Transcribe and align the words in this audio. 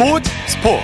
스포츠 0.00 0.30
스포츠. 0.46 0.82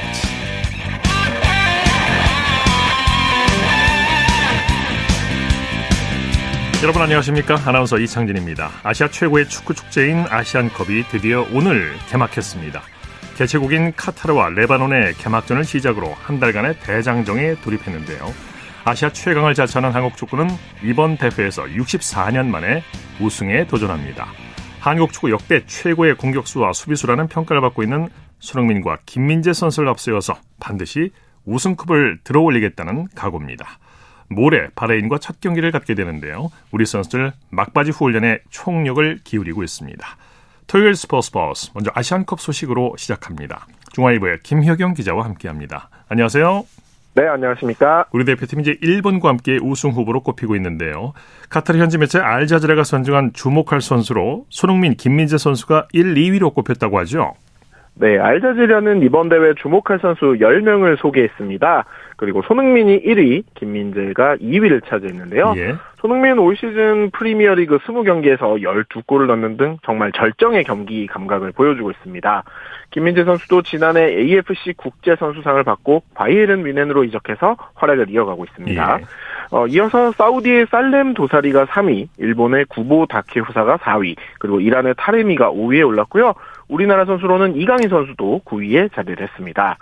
여러분 6.83 7.01
안녕하십니까? 7.01 7.63
아나운서 7.65 7.99
이창진입니다. 7.99 8.69
아시아 8.83 9.09
최고의 9.09 9.49
축구 9.49 9.73
축제인 9.73 10.27
아시안컵이 10.29 11.05
드디어 11.05 11.47
오늘 11.51 11.95
개막했습니다. 12.11 12.83
개최국인 13.39 13.95
카타르와 13.97 14.51
레바논의 14.51 15.15
개막전을 15.15 15.65
시작으로 15.65 16.13
한 16.13 16.39
달간의 16.39 16.81
대장정에 16.81 17.55
돌입했는데요. 17.63 18.35
아시아 18.85 19.09
최강을 19.09 19.55
자처하는 19.55 19.95
한국 19.95 20.19
축구는 20.19 20.47
이번 20.85 21.17
대회에서 21.17 21.65
64년 21.65 22.49
만에 22.49 22.83
우승에 23.19 23.67
도전합니다. 23.67 24.27
한국 24.79 25.15
축구 25.15 25.31
역대 25.31 25.65
최고의 25.65 26.17
공격수와 26.17 26.75
수비수라는 26.75 27.29
평가를 27.29 27.63
받고 27.63 27.83
있는 27.83 28.11
손흥민과 28.47 28.99
김민재 29.07 29.53
선수를 29.53 29.89
앞세워서 29.89 30.37
반드시 30.61 31.11
우승컵을 31.45 32.21
들어올리겠다는 32.25 33.09
각오입니다. 33.15 33.67
모레 34.29 34.69
바레인과 34.75 35.19
첫 35.19 35.41
경기를 35.41 35.71
갖게 35.73 35.95
되는데요. 35.95 36.51
우리 36.71 36.87
선수들 36.87 37.33
막바지 37.51 37.91
후훈련에 37.91 38.41
총력을 38.51 39.21
기울이고 39.25 39.63
있습니다. 39.63 40.07
토요일 40.67 40.97
스포츠 40.97 41.31
버스 41.31 41.71
먼저 41.75 41.91
아시안컵 41.95 42.41
소식으로 42.41 42.95
시작합니다. 42.97 43.67
중앙일보의 43.93 44.41
김혁영 44.43 44.95
기자와 44.95 45.25
함께합니다. 45.25 45.91
안녕하세요. 46.09 46.67
네, 47.15 47.27
안녕하십니까. 47.29 48.07
우리 48.13 48.25
대표팀이 48.25 48.63
이제 48.63 48.77
일본과 48.83 49.29
함께 49.31 49.59
우승 49.63 49.91
후보로 49.91 50.23
꼽히고 50.23 50.55
있는데요. 50.57 51.15
카타르 51.49 51.79
현지 51.79 51.99
매체 51.99 52.19
알자지라가 52.19 52.85
선정한 52.85 53.33
주목할 53.33 53.81
선수로 53.81 54.45
손흥민, 54.51 54.97
김민재 54.97 55.39
선수가 55.39 55.89
1, 55.93 56.15
2위로 56.15 56.53
꼽혔다고 56.53 56.99
하죠. 57.01 57.35
네, 57.99 58.19
알자지라는 58.19 59.03
이번 59.03 59.31
대회 59.31 59.55
주목할 59.55 59.99
선수 60.01 60.37
10명을 60.39 60.99
소개했습니다. 60.99 61.85
그리고 62.17 62.43
손흥민이 62.43 63.03
1위, 63.03 63.45
김민재가 63.55 64.37
2위를 64.37 64.85
차지했는데요. 64.87 65.55
예. 65.57 65.75
손흥민은 66.01 66.39
올 66.39 66.57
시즌 66.57 67.11
프리미어리그 67.11 67.79
20경기에서 67.79 68.63
12골을 68.63 69.27
넣는 69.27 69.57
등 69.57 69.79
정말 69.83 70.13
절정의 70.13 70.65
경기 70.65 71.07
감각을 71.07 71.53
보여주고 71.53 71.91
있습니다. 71.91 72.45
김민재 72.91 73.25
선수도 73.25 73.63
지난해 73.63 74.03
AFC 74.03 74.75
국제 74.77 75.17
선수상을 75.17 75.63
받고 75.65 76.03
바이에른 76.15 76.63
뮌헨으로 76.63 77.05
이적해서 77.05 77.57
활약을 77.75 78.11
이어가고 78.11 78.45
있습니다. 78.45 78.99
예. 79.01 79.05
어, 79.51 79.67
이어서 79.69 80.13
사우디의 80.13 80.67
살렘 80.71 81.15
도사리가 81.15 81.67
3위, 81.67 82.09
일본의 82.19 82.67
구보 82.67 83.07
다케후사가 83.07 83.79
4위, 83.79 84.17
그리고 84.39 84.61
이란의 84.61 84.95
타레미가 84.97 85.51
5위에 85.51 85.87
올랐고요. 85.87 86.35
우리나라 86.69 87.05
선수로는 87.05 87.57
이강인 87.57 87.89
선수도 87.89 88.41
9위에 88.45 88.93
자리를 88.95 89.23
했습니다. 89.23 89.79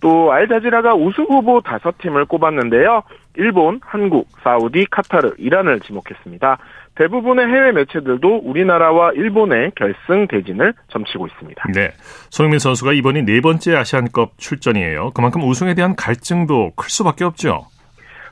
또 0.00 0.32
알자지라가 0.32 0.94
우승 0.94 1.24
후보 1.24 1.60
5팀을 1.60 2.28
꼽았는데요. 2.28 3.02
일본, 3.36 3.80
한국, 3.82 4.28
사우디, 4.42 4.86
카타르, 4.90 5.34
이란을 5.38 5.80
지목했습니다. 5.80 6.58
대부분의 6.96 7.46
해외 7.46 7.72
매체들도 7.72 8.40
우리나라와 8.44 9.12
일본의 9.12 9.72
결승 9.74 10.26
대진을 10.28 10.74
점치고 10.88 11.26
있습니다. 11.26 11.64
네. 11.74 11.90
손흥민 12.30 12.58
선수가 12.58 12.94
이번이 12.94 13.22
네 13.22 13.40
번째 13.40 13.76
아시안컵 13.76 14.38
출전이에요. 14.38 15.10
그만큼 15.14 15.42
우승에 15.42 15.74
대한 15.74 15.94
갈증도 15.94 16.72
클 16.74 16.90
수밖에 16.90 17.24
없죠. 17.24 17.66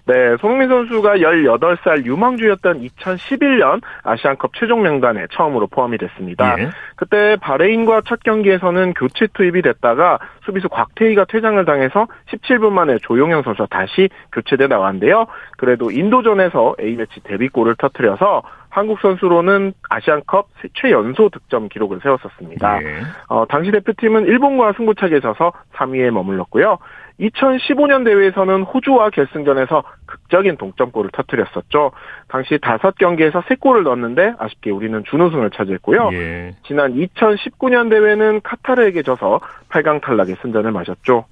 네, 0.06 0.36
손흥민 0.38 0.68
선수가 0.68 1.16
18살 1.16 2.04
유망주였던 2.04 2.82
2011년 2.82 3.80
아시안컵 4.02 4.52
최종 4.54 4.82
명단에 4.82 5.26
처음으로 5.32 5.66
포함이 5.66 5.96
됐습니다. 5.96 6.60
예. 6.60 6.68
그때 6.96 7.36
바레인과 7.40 8.02
첫 8.04 8.22
경기에서는 8.22 8.92
교체 8.94 9.26
투입이 9.32 9.62
됐다가 9.62 10.18
수비수 10.44 10.68
곽태희가 10.68 11.24
퇴장을 11.24 11.64
당해서 11.64 12.06
17분 12.30 12.72
만에 12.72 12.98
조용영 12.98 13.42
선수가 13.42 13.68
다시 13.70 14.10
교체돼 14.32 14.66
나왔는데요. 14.66 15.26
그래도 15.56 15.90
인도전에서 15.90 16.76
A매치 16.80 17.22
데뷔골을 17.22 17.76
터뜨려서 17.76 18.42
한국 18.68 18.98
선수로는 19.00 19.72
아시안컵 19.88 20.48
최연소 20.74 21.28
득점 21.28 21.68
기록을 21.68 22.00
세웠었습니다. 22.02 22.82
예. 22.82 23.02
어, 23.28 23.46
당시 23.48 23.70
대표팀은 23.70 24.26
일본과 24.26 24.72
승부차기에 24.72 25.20
져서 25.20 25.52
3위에 25.74 26.10
머물렀고요. 26.10 26.78
2015년 27.20 28.04
대회에서는 28.04 28.62
호주와 28.62 29.10
결승전에서 29.10 29.84
극적인 30.14 30.56
동점골을 30.56 31.10
터뜨렸었죠. 31.12 31.92
당시 32.28 32.56
5경기에서 32.58 33.42
3골을 33.42 33.82
넣었는데 33.82 34.34
아쉽게 34.38 34.70
우리는 34.70 35.02
준우승을 35.04 35.50
차지했고요. 35.50 36.10
예. 36.12 36.52
지난 36.66 36.94
2019년 36.94 37.90
대회는 37.90 38.40
카타르에게 38.42 39.02
져서 39.02 39.40
8강 39.70 40.00
탈락의 40.00 40.36
승전을 40.42 40.72
마셨죠. 40.72 41.26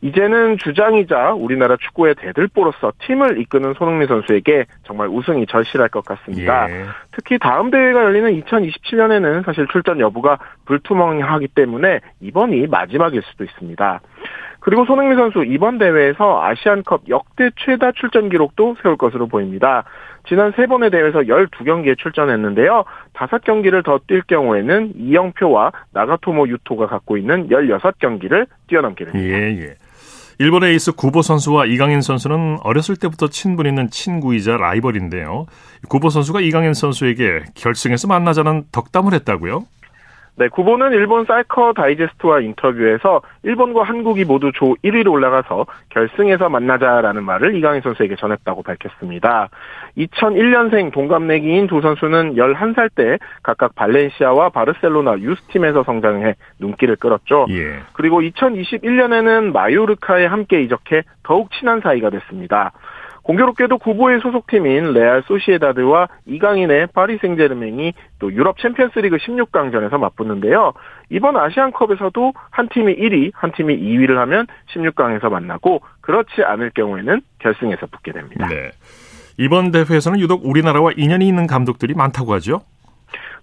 이제는 0.00 0.58
주장이자 0.58 1.32
우리나라 1.34 1.76
축구의 1.76 2.16
대들보로서 2.16 2.92
팀을 3.06 3.40
이끄는 3.40 3.74
손흥민 3.74 4.08
선수에게 4.08 4.64
정말 4.84 5.08
우승이 5.08 5.46
절실할 5.46 5.88
것 5.88 6.04
같습니다. 6.04 6.70
예. 6.70 6.84
특히 7.12 7.38
다음 7.38 7.70
대회가 7.70 8.02
열리는 8.04 8.40
2027년에는 8.42 9.44
사실 9.44 9.66
출전 9.70 10.00
여부가 10.00 10.38
불투명하기 10.64 11.48
때문에 11.48 12.00
이번이 12.20 12.66
마지막일 12.66 13.22
수도 13.22 13.44
있습니다. 13.44 14.00
그리고 14.64 14.84
손흥민 14.84 15.18
선수 15.18 15.44
이번 15.44 15.78
대회에서 15.78 16.40
아시안컵 16.40 17.08
역대 17.08 17.50
최다 17.56 17.92
출전 17.92 18.28
기록도 18.28 18.76
세울 18.80 18.96
것으로 18.96 19.26
보입니다. 19.26 19.82
지난 20.28 20.52
세 20.54 20.66
번의 20.66 20.90
대회에서 20.92 21.18
12경기에 21.22 21.98
출전했는데요. 21.98 22.84
5경기를 23.12 23.84
더 23.84 23.98
뛸 24.06 24.22
경우에는 24.28 24.92
이영표와 24.96 25.72
나가토모 25.92 26.46
유토가 26.48 26.86
갖고 26.86 27.16
있는 27.16 27.48
16경기를 27.48 28.46
뛰어넘게 28.68 29.04
됩니다. 29.06 29.36
예, 29.36 29.50
예. 29.62 29.74
일본의 30.38 30.70
에이스 30.72 30.92
구보 30.92 31.22
선수와 31.22 31.66
이강인 31.66 32.00
선수는 32.00 32.58
어렸을 32.62 32.96
때부터 32.96 33.28
친분 33.28 33.66
있는 33.66 33.90
친구이자 33.90 34.56
라이벌인데요. 34.56 35.46
구보 35.88 36.08
선수가 36.08 36.40
이강인 36.40 36.74
선수에게 36.74 37.42
결승에서 37.54 38.06
만나자는 38.06 38.64
덕담을 38.70 39.12
했다고요? 39.14 39.64
네, 40.34 40.48
구보는 40.48 40.92
일본 40.92 41.26
사이커 41.26 41.74
다이제스트와 41.74 42.40
인터뷰에서 42.40 43.20
일본과 43.42 43.82
한국이 43.82 44.24
모두 44.24 44.50
조 44.52 44.74
1위로 44.82 45.12
올라가서 45.12 45.66
결승에서 45.90 46.48
만나자라는 46.48 47.22
말을 47.22 47.54
이강인 47.54 47.82
선수에게 47.82 48.16
전했다고 48.16 48.62
밝혔습니다. 48.62 49.50
2001년생 49.98 50.90
동갑내기인 50.92 51.66
두 51.66 51.82
선수는 51.82 52.36
11살 52.36 52.94
때 52.94 53.18
각각 53.42 53.74
발렌시아와 53.74 54.48
바르셀로나 54.48 55.18
유스팀에서 55.18 55.82
성장해 55.82 56.34
눈길을 56.58 56.96
끌었죠. 56.96 57.46
예. 57.50 57.80
그리고 57.92 58.22
2021년에는 58.22 59.52
마요르카에 59.52 60.24
함께 60.24 60.62
이적해 60.62 61.02
더욱 61.24 61.50
친한 61.52 61.80
사이가 61.80 62.08
됐습니다. 62.08 62.72
공교롭게도 63.22 63.78
구보의 63.78 64.20
소속팀인 64.20 64.92
레알 64.92 65.22
소시에다드와 65.26 66.08
이강인의 66.26 66.88
파리 66.88 67.18
생제르맹이 67.18 67.92
또 68.18 68.32
유럽 68.32 68.58
챔피언스리그 68.58 69.16
16강전에서 69.16 69.98
맞붙는데요. 69.98 70.72
이번 71.10 71.36
아시안컵에서도 71.36 72.32
한 72.50 72.68
팀이 72.68 72.96
1위, 72.96 73.30
한 73.34 73.52
팀이 73.52 73.78
2위를 73.78 74.16
하면 74.16 74.46
16강에서 74.74 75.30
만나고 75.30 75.82
그렇지 76.00 76.42
않을 76.44 76.70
경우에는 76.74 77.20
결승에서 77.38 77.86
붙게 77.86 78.12
됩니다. 78.12 78.48
네. 78.48 78.70
이번 79.38 79.70
대회에서는 79.70 80.20
유독 80.20 80.44
우리나라와 80.44 80.90
인연이 80.96 81.26
있는 81.26 81.46
감독들이 81.46 81.94
많다고 81.94 82.34
하죠. 82.34 82.62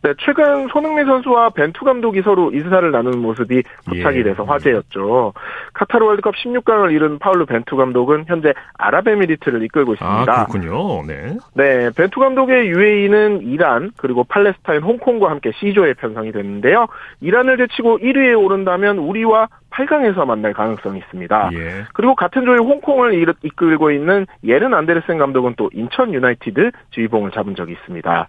네, 0.02 0.14
최근 0.20 0.68
손흥민 0.70 1.06
선수와 1.06 1.50
벤투 1.50 1.84
감독이 1.84 2.22
서로 2.22 2.52
인사를 2.52 2.90
나누는 2.90 3.20
모습이 3.20 3.64
포착이 3.86 4.20
예. 4.20 4.24
돼서 4.24 4.44
화제였죠. 4.44 5.34
카타르 5.74 6.06
월드컵 6.06 6.36
16강을 6.36 6.94
이룬 6.94 7.20
파울루 7.20 7.46
벤투 7.46 7.76
감독은 7.76 8.26
현재 8.28 8.54
아랍에미리트를 8.78 9.62
이끌고 9.64 9.94
있습니다. 9.94 10.32
아, 10.32 10.46
그렇군요. 10.46 11.06
네. 11.06 11.38
네, 11.54 11.90
벤투 11.98 12.20
감독의 12.20 12.70
UAE는 12.70 13.42
이란 13.42 13.92
그리고 13.98 14.24
팔레스타인, 14.24 14.84
홍콩과 14.84 15.30
함께 15.30 15.52
C조에 15.60 15.96
편성이 15.96 16.32
됐는데요. 16.32 16.88
이란을 17.20 17.58
제치고 17.58 18.00
1위에 18.00 18.42
오른다면 18.42 19.00
우리와 19.00 19.50
8강에서 19.72 20.26
만날 20.26 20.54
가능성이 20.54 21.00
있습니다. 21.00 21.50
예. 21.54 21.86
그리고 21.94 22.16
같은 22.16 22.46
조의 22.46 22.60
홍콩을 22.60 23.14
이끌고 23.44 23.92
있는 23.92 24.26
예른 24.44 24.74
안데르센 24.74 25.18
감독은 25.18 25.56
또 25.58 25.70
인천 25.74 26.14
유나이티드 26.14 26.72
지휘봉을 26.92 27.32
잡은 27.32 27.56
적이 27.56 27.74
있습니다. 27.74 28.28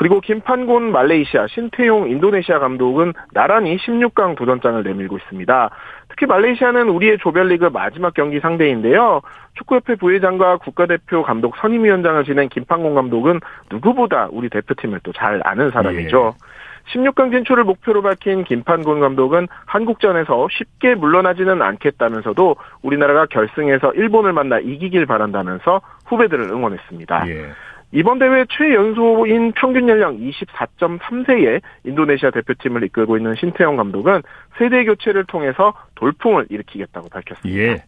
그리고 0.00 0.18
김판곤 0.22 0.92
말레이시아, 0.92 1.48
신태용 1.48 2.08
인도네시아 2.08 2.58
감독은 2.58 3.12
나란히 3.34 3.76
16강 3.76 4.34
도전장을 4.34 4.82
내밀고 4.82 5.18
있습니다. 5.18 5.70
특히 6.08 6.24
말레이시아는 6.24 6.88
우리의 6.88 7.18
조별리그 7.18 7.66
마지막 7.66 8.14
경기 8.14 8.40
상대인데요. 8.40 9.20
축구협회 9.58 9.96
부회장과 9.96 10.56
국가대표 10.56 11.22
감독 11.22 11.54
선임위원장을 11.58 12.24
지낸 12.24 12.48
김판곤 12.48 12.94
감독은 12.94 13.40
누구보다 13.70 14.28
우리 14.32 14.48
대표팀을 14.48 15.00
또 15.00 15.12
잘 15.12 15.42
아는 15.44 15.70
사람이죠. 15.70 16.34
예. 16.34 16.98
16강 16.98 17.30
진출을 17.30 17.64
목표로 17.64 18.00
밝힌 18.00 18.42
김판곤 18.44 19.00
감독은 19.00 19.48
한국전에서 19.66 20.48
쉽게 20.50 20.94
물러나지는 20.94 21.60
않겠다면서도 21.60 22.56
우리나라가 22.80 23.26
결승에서 23.26 23.92
일본을 23.92 24.32
만나 24.32 24.60
이기길 24.60 25.04
바란다면서 25.04 25.82
후배들을 26.06 26.48
응원했습니다. 26.50 27.28
예. 27.28 27.50
이번 27.92 28.18
대회 28.18 28.44
최연소인 28.48 29.52
평균 29.52 29.88
연령 29.88 30.16
24.3세의 30.18 31.60
인도네시아 31.84 32.30
대표팀을 32.30 32.84
이끌고 32.84 33.16
있는 33.16 33.34
신태영 33.34 33.76
감독은 33.76 34.22
세대 34.58 34.84
교체를 34.84 35.24
통해서 35.24 35.74
돌풍을 35.96 36.46
일으키겠다고 36.50 37.08
밝혔습니다. 37.08 37.60
예. 37.60 37.82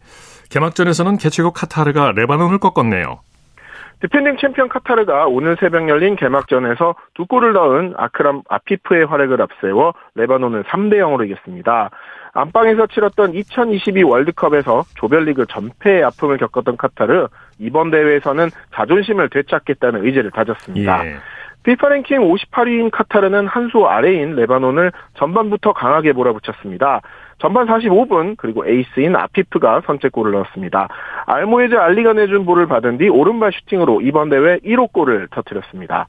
개막전에서는 0.49 1.17
개최국 1.17 1.53
카타르가 1.53 2.11
레바논을 2.11 2.59
꺾었네요. 2.59 3.21
디펜딩 4.01 4.37
챔피언 4.37 4.67
카타르가 4.69 5.27
오늘 5.27 5.55
새벽 5.59 5.87
열린 5.87 6.15
개막전에서 6.15 6.95
두 7.13 7.25
골을 7.25 7.53
넣은 7.53 7.93
아크람 7.97 8.41
아피프의 8.49 9.05
활약을 9.05 9.41
앞세워 9.41 9.93
레바논을 10.15 10.63
3대 10.63 10.95
0으로 10.95 11.25
이겼습니다. 11.25 11.89
안방에서 12.33 12.87
치렀던 12.87 13.33
2022 13.33 14.03
월드컵에서 14.03 14.83
조별리그 14.95 15.45
전패의 15.45 16.03
아픔을 16.03 16.37
겪었던 16.37 16.77
카타르 16.77 17.27
이번 17.59 17.91
대회에서는 17.91 18.49
자존심을 18.73 19.29
되찾겠다는 19.29 20.05
의지를 20.05 20.31
다졌습니다. 20.31 21.05
예. 21.05 21.15
피파 21.63 21.87
랭킹 21.87 22.19
58위인 22.19 22.91
카타르는 22.91 23.47
한 23.47 23.69
수 23.69 23.85
아래인 23.85 24.35
레바논을 24.35 24.91
전반부터 25.13 25.71
강하게 25.73 26.11
몰아붙였습니다. 26.11 26.99
전반 27.43 27.67
45분 27.67 28.35
그리고 28.37 28.65
에이스인 28.65 29.17
아피프가 29.17 29.81
선제골을 29.85 30.31
넣었습니다. 30.31 30.87
알모에즈 31.25 31.75
알리가 31.75 32.13
내준 32.13 32.45
볼을 32.45 32.67
받은 32.67 32.99
뒤 32.99 33.09
오른발 33.09 33.51
슈팅으로 33.51 33.99
이번 33.99 34.29
대회 34.29 34.59
1호 34.59 34.93
골을 34.93 35.27
터뜨렸습니다. 35.29 36.07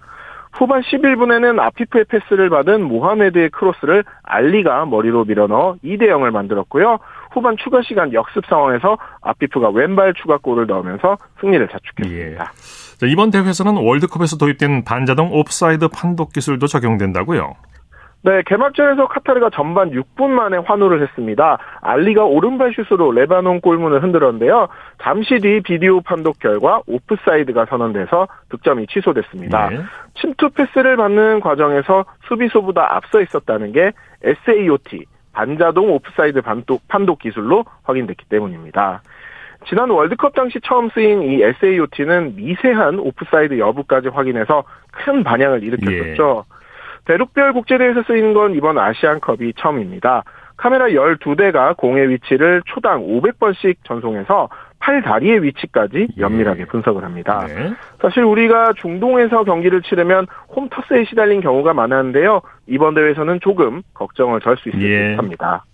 후반 0.52 0.82
11분에는 0.82 1.58
아피프의 1.58 2.04
패스를 2.04 2.50
받은 2.50 2.84
모하메드의 2.84 3.50
크로스를 3.50 4.04
알리가 4.22 4.86
머리로 4.86 5.24
밀어넣어 5.24 5.74
2대 5.82 6.02
0을 6.02 6.30
만들었고요. 6.30 7.00
후반 7.32 7.56
추가 7.56 7.82
시간 7.82 8.12
역습 8.12 8.46
상황에서 8.46 8.96
아피프가 9.20 9.70
왼발 9.70 10.14
추가골을 10.14 10.68
넣으면서 10.68 11.18
승리를 11.40 11.66
자축했습니다. 11.66 12.52
예. 13.02 13.06
이번 13.10 13.32
대회에서는 13.32 13.76
월드컵에서 13.76 14.36
도입된 14.36 14.84
반자동 14.84 15.30
오프사이드 15.32 15.88
판독 15.88 16.32
기술도 16.32 16.68
적용된다고요? 16.68 17.54
네, 18.24 18.40
개막전에서 18.46 19.06
카타르가 19.06 19.50
전반 19.52 19.90
6분 19.90 20.30
만에 20.30 20.56
환호를 20.56 21.02
했습니다. 21.02 21.58
알리가 21.82 22.24
오른발 22.24 22.72
슛으로 22.72 23.12
레바논 23.12 23.60
골문을 23.60 24.02
흔들었는데요. 24.02 24.68
잠시 25.02 25.38
뒤 25.40 25.60
비디오 25.60 26.00
판독 26.00 26.38
결과 26.38 26.80
오프사이드가 26.86 27.66
선언돼서 27.66 28.26
득점이 28.48 28.86
취소됐습니다. 28.86 29.68
네. 29.68 29.80
침투 30.14 30.48
패스를 30.48 30.96
받는 30.96 31.40
과정에서 31.40 32.06
수비수보다 32.26 32.96
앞서 32.96 33.20
있었다는 33.20 33.72
게 33.72 33.92
SAOT, 34.22 35.04
반자동 35.34 35.92
오프사이드 35.92 36.40
판독, 36.40 36.80
판독 36.88 37.18
기술로 37.18 37.66
확인됐기 37.82 38.24
때문입니다. 38.30 39.02
지난 39.66 39.90
월드컵 39.90 40.34
당시 40.34 40.60
처음 40.62 40.88
쓰인 40.90 41.22
이 41.22 41.42
SAOT는 41.42 42.36
미세한 42.36 43.00
오프사이드 43.00 43.58
여부까지 43.58 44.08
확인해서 44.08 44.64
큰 44.92 45.22
반향을 45.22 45.62
일으켰었죠. 45.62 46.44
예. 46.48 46.53
대륙별 47.04 47.52
국제대회에서 47.52 48.02
쓰이는 48.04 48.32
건 48.34 48.54
이번 48.54 48.78
아시안컵이 48.78 49.54
처음입니다. 49.56 50.24
카메라 50.56 50.86
12대가 50.86 51.76
공의 51.76 52.08
위치를 52.08 52.62
초당 52.66 53.02
500번씩 53.06 53.76
전송해서 53.84 54.48
팔 54.78 55.02
다리의 55.02 55.42
위치까지 55.42 56.08
예. 56.16 56.20
연밀하게 56.20 56.66
분석을 56.66 57.02
합니다. 57.02 57.46
네. 57.46 57.72
사실 58.00 58.22
우리가 58.22 58.74
중동에서 58.76 59.44
경기를 59.44 59.82
치르면 59.82 60.26
홈터스에 60.54 61.04
시달린 61.04 61.40
경우가 61.40 61.72
많았는데요. 61.74 62.42
이번 62.66 62.94
대회에서는 62.94 63.40
조금 63.40 63.82
걱정을 63.94 64.40
덜 64.40 64.56
수 64.58 64.68
있을 64.68 64.82
예. 64.82 65.10
듯합니다. 65.12 65.64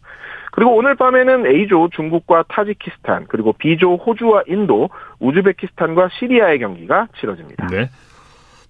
그리고 0.53 0.75
오늘 0.75 0.94
밤에는 0.94 1.47
A조 1.47 1.91
중국과 1.93 2.44
타지키스탄 2.49 3.26
그리고 3.29 3.53
B조 3.53 3.97
호주와 3.97 4.43
인도, 4.47 4.88
우즈베키스탄과 5.21 6.09
시리아의 6.12 6.59
경기가 6.59 7.06
치러집니다. 7.19 7.67
네. 7.69 7.88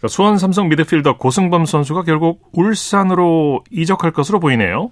수원 0.09 0.39
삼성 0.39 0.69
미드필더 0.69 1.19
고승범 1.19 1.67
선수가 1.67 2.03
결국 2.03 2.41
울산으로 2.53 3.63
이적할 3.71 4.13
것으로 4.13 4.41
보이네요. 4.41 4.91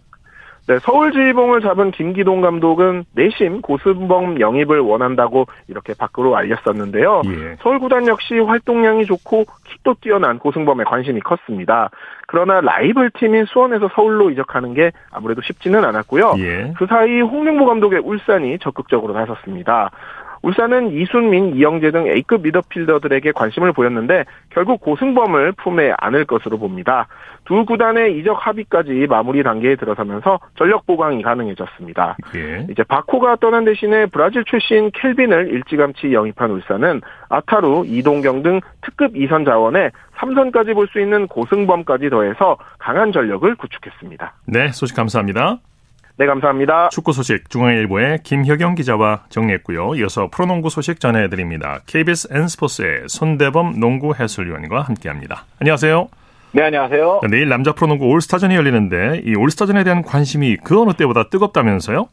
네, 0.68 0.78
서울지휘봉을 0.80 1.62
잡은 1.62 1.90
김기동 1.92 2.42
감독은 2.42 3.04
내심 3.12 3.62
고승범 3.62 4.38
영입을 4.38 4.80
원한다고 4.80 5.46
이렇게 5.66 5.94
밖으로 5.98 6.36
알렸었는데요. 6.36 7.22
예. 7.24 7.56
서울 7.60 7.78
구단 7.78 8.06
역시 8.06 8.38
활동량이 8.38 9.06
좋고 9.06 9.46
킥도 9.64 9.94
뛰어난 10.02 10.38
고승범에 10.38 10.84
관심이 10.84 11.20
컸습니다. 11.20 11.88
그러나 12.26 12.60
라이벌 12.60 13.12
팀인 13.18 13.46
수원에서 13.46 13.88
서울로 13.94 14.30
이적하는 14.30 14.74
게 14.74 14.92
아무래도 15.10 15.40
쉽지는 15.40 15.86
않았고요. 15.86 16.34
예. 16.40 16.74
그 16.76 16.84
사이 16.86 17.22
홍명보 17.22 17.64
감독의 17.64 18.00
울산이 18.00 18.58
적극적으로 18.58 19.14
나섰습니다. 19.14 19.90
울산은 20.48 20.92
이순민, 20.92 21.54
이영재 21.56 21.90
등 21.90 22.06
A급 22.06 22.42
미더필더들에게 22.42 23.32
관심을 23.32 23.72
보였는데 23.72 24.24
결국 24.48 24.80
고승범을 24.80 25.52
품에 25.52 25.92
안을 25.98 26.24
것으로 26.24 26.58
봅니다. 26.58 27.06
두 27.44 27.66
구단의 27.66 28.18
이적 28.18 28.46
합의까지 28.46 29.06
마무리 29.10 29.42
단계에 29.42 29.76
들어서면서 29.76 30.40
전력 30.56 30.86
보강이 30.86 31.22
가능해졌습니다. 31.22 32.16
예. 32.36 32.66
이제 32.70 32.82
바코가 32.82 33.36
떠난 33.36 33.64
대신에 33.66 34.06
브라질 34.06 34.44
출신 34.44 34.90
켈빈을 34.94 35.52
일찌감치 35.52 36.12
영입한 36.14 36.50
울산은 36.50 37.02
아타루, 37.28 37.84
이동경 37.86 38.42
등 38.42 38.60
특급 38.80 39.14
2선 39.14 39.44
자원에 39.44 39.90
3선까지 40.16 40.74
볼 40.74 40.88
수 40.88 41.00
있는 41.00 41.26
고승범까지 41.26 42.08
더해서 42.08 42.56
강한 42.78 43.12
전력을 43.12 43.54
구축했습니다. 43.56 44.32
네, 44.46 44.68
소식 44.68 44.96
감사합니다. 44.96 45.58
네, 46.18 46.26
감사합니다. 46.26 46.88
축구 46.88 47.12
소식 47.12 47.48
중앙일보의 47.48 48.24
김혁영 48.24 48.74
기자와 48.74 49.26
정리했고요. 49.28 49.94
이어서 49.94 50.28
프로농구 50.28 50.68
소식 50.68 50.98
전해드립니다. 50.98 51.78
KBS 51.86 52.26
N스포츠의 52.32 53.02
손대범 53.06 53.78
농구 53.78 54.12
해설위원과 54.16 54.80
함께합니다. 54.82 55.44
안녕하세요. 55.60 56.08
네, 56.50 56.64
안녕하세요. 56.64 57.20
내일 57.30 57.48
남자 57.48 57.70
프로농구 57.72 58.04
올스타전이 58.06 58.52
열리는데 58.56 59.22
이 59.26 59.36
올스타전에 59.36 59.84
대한 59.84 60.02
관심이 60.02 60.56
그 60.56 60.82
어느 60.82 60.92
때보다 60.94 61.28
뜨겁다면서요? 61.28 62.08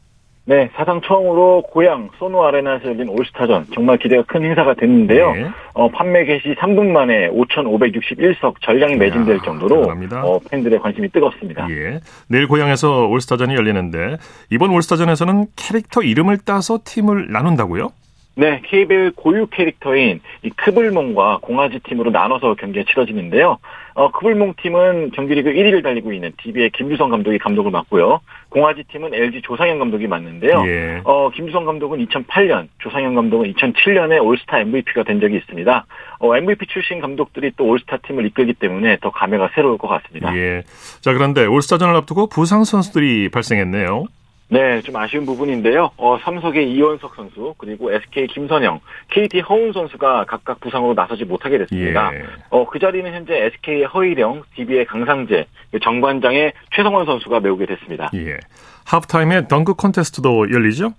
네, 0.48 0.70
사상 0.76 1.00
처음으로 1.00 1.62
고향 1.62 2.08
소노 2.18 2.44
아레나에서 2.46 2.86
열린 2.90 3.08
올스타전 3.08 3.66
정말 3.74 3.98
기대가 3.98 4.22
큰 4.22 4.44
행사가 4.44 4.74
됐는데요. 4.74 5.32
네. 5.32 5.48
어, 5.74 5.90
판매 5.90 6.24
개시 6.24 6.54
3분 6.54 6.86
만에 6.86 7.28
5,561석 7.30 8.54
전량이 8.62 8.94
매진될 8.94 9.40
정도로 9.44 9.92
어, 10.22 10.38
팬들의 10.48 10.78
관심이 10.78 11.08
뜨겁습니다. 11.08 11.66
예. 11.70 11.98
내일 12.28 12.46
고향에서 12.46 13.08
올스타전이 13.08 13.56
열리는데 13.56 14.18
이번 14.50 14.70
올스타전에서는 14.70 15.46
캐릭터 15.56 16.02
이름을 16.02 16.38
따서 16.38 16.78
팀을 16.84 17.32
나눈다고요? 17.32 17.90
네, 18.36 18.60
KBL 18.66 19.12
고유 19.16 19.48
캐릭터인 19.50 20.20
이 20.42 20.50
크블몽과 20.50 21.38
공화지 21.42 21.80
팀으로 21.80 22.10
나눠서 22.12 22.54
경기가 22.54 22.84
치러지는데요. 22.88 23.58
어, 23.96 24.10
크블몽 24.10 24.54
팀은 24.60 25.12
정규리그 25.16 25.50
1위를 25.50 25.82
달리고 25.82 26.12
있는 26.12 26.30
DB의 26.36 26.70
김주성 26.72 27.08
감독이 27.08 27.38
감독을 27.38 27.70
맡고요. 27.70 28.20
공화지 28.50 28.84
팀은 28.92 29.14
LG 29.14 29.40
조상현 29.40 29.78
감독이 29.78 30.06
맡는데요. 30.06 30.64
예. 30.66 31.00
어, 31.02 31.30
김주성 31.30 31.64
감독은 31.64 32.06
2008년, 32.06 32.68
조상현 32.78 33.14
감독은 33.14 33.54
2007년에 33.54 34.22
올스타 34.22 34.60
MVP가 34.60 35.02
된 35.04 35.18
적이 35.18 35.36
있습니다. 35.38 35.86
어, 36.18 36.36
MVP 36.36 36.66
출신 36.66 37.00
감독들이 37.00 37.52
또 37.56 37.64
올스타 37.64 37.96
팀을 38.06 38.26
이끌기 38.26 38.52
때문에 38.52 38.98
더 39.00 39.10
감회가 39.10 39.48
새로울 39.54 39.78
것 39.78 39.88
같습니다. 39.88 40.36
예. 40.36 40.62
자, 41.00 41.14
그런데 41.14 41.46
올스타전을 41.46 41.96
앞두고 41.96 42.26
부상 42.28 42.64
선수들이 42.64 43.30
발생했네요. 43.30 44.04
네, 44.48 44.80
좀 44.82 44.94
아쉬운 44.96 45.26
부분인데요. 45.26 45.90
어, 45.96 46.18
삼석의 46.22 46.70
이원석 46.72 47.16
선수, 47.16 47.54
그리고 47.58 47.92
SK 47.92 48.28
김선영, 48.28 48.80
KT 49.10 49.40
허운 49.40 49.72
선수가 49.72 50.26
각각 50.26 50.60
부상으로 50.60 50.94
나서지 50.94 51.24
못하게 51.24 51.58
됐습니다. 51.58 52.12
예. 52.14 52.22
어, 52.50 52.66
그 52.66 52.78
자리는 52.78 53.12
현재 53.12 53.34
SK의 53.34 53.84
허일영, 53.86 54.44
DB의 54.54 54.86
강상재, 54.86 55.46
정관장의 55.82 56.52
최성원 56.74 57.06
선수가 57.06 57.40
메우게 57.40 57.66
됐습니다. 57.66 58.10
예. 58.14 58.36
하프타임에 58.84 59.48
덩크 59.48 59.74
콘테스트도 59.74 60.52
열리죠? 60.52 60.92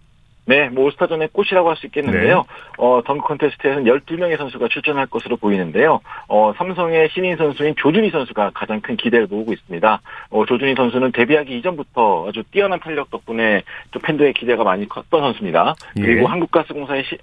네, 0.48 0.70
뭐 0.70 0.86
올스타전의 0.86 1.30
꽃이라고 1.34 1.70
할 1.70 1.78
수 1.78 1.86
있겠는데요. 1.86 2.38
네. 2.38 2.44
어, 2.78 3.02
덩크 3.06 3.28
콘테스트에서는 3.28 3.84
12명의 3.84 4.38
선수가 4.38 4.68
출전할 4.70 5.06
것으로 5.08 5.38
보이는데요. 5.38 6.00
어, 6.28 6.54
삼성의 6.58 7.10
신인 7.14 7.36
선수인 7.38 7.76
조준희 7.78 8.10
선수가 8.10 8.52
가장 8.56 8.82
큰 8.82 8.96
기대를 8.96 9.28
모으고 9.30 9.54
있습니다. 9.54 10.02
어, 10.32 10.46
조준희 10.46 10.74
선수는 10.76 11.12
데뷔하기 11.12 11.56
이전부터 11.58 12.30
아주 12.30 12.44
뛰어난 12.52 12.80
탄력 12.80 13.12
덕분에 13.12 13.62
또 13.92 14.00
팬들의 14.00 14.34
기대가 14.34 14.64
많이 14.64 14.88
컸던 14.88 15.22
선수입니다. 15.22 15.76
예. 16.00 16.02
그리고 16.02 16.28
한국가스공사의 16.28 17.04
시, 17.04 17.18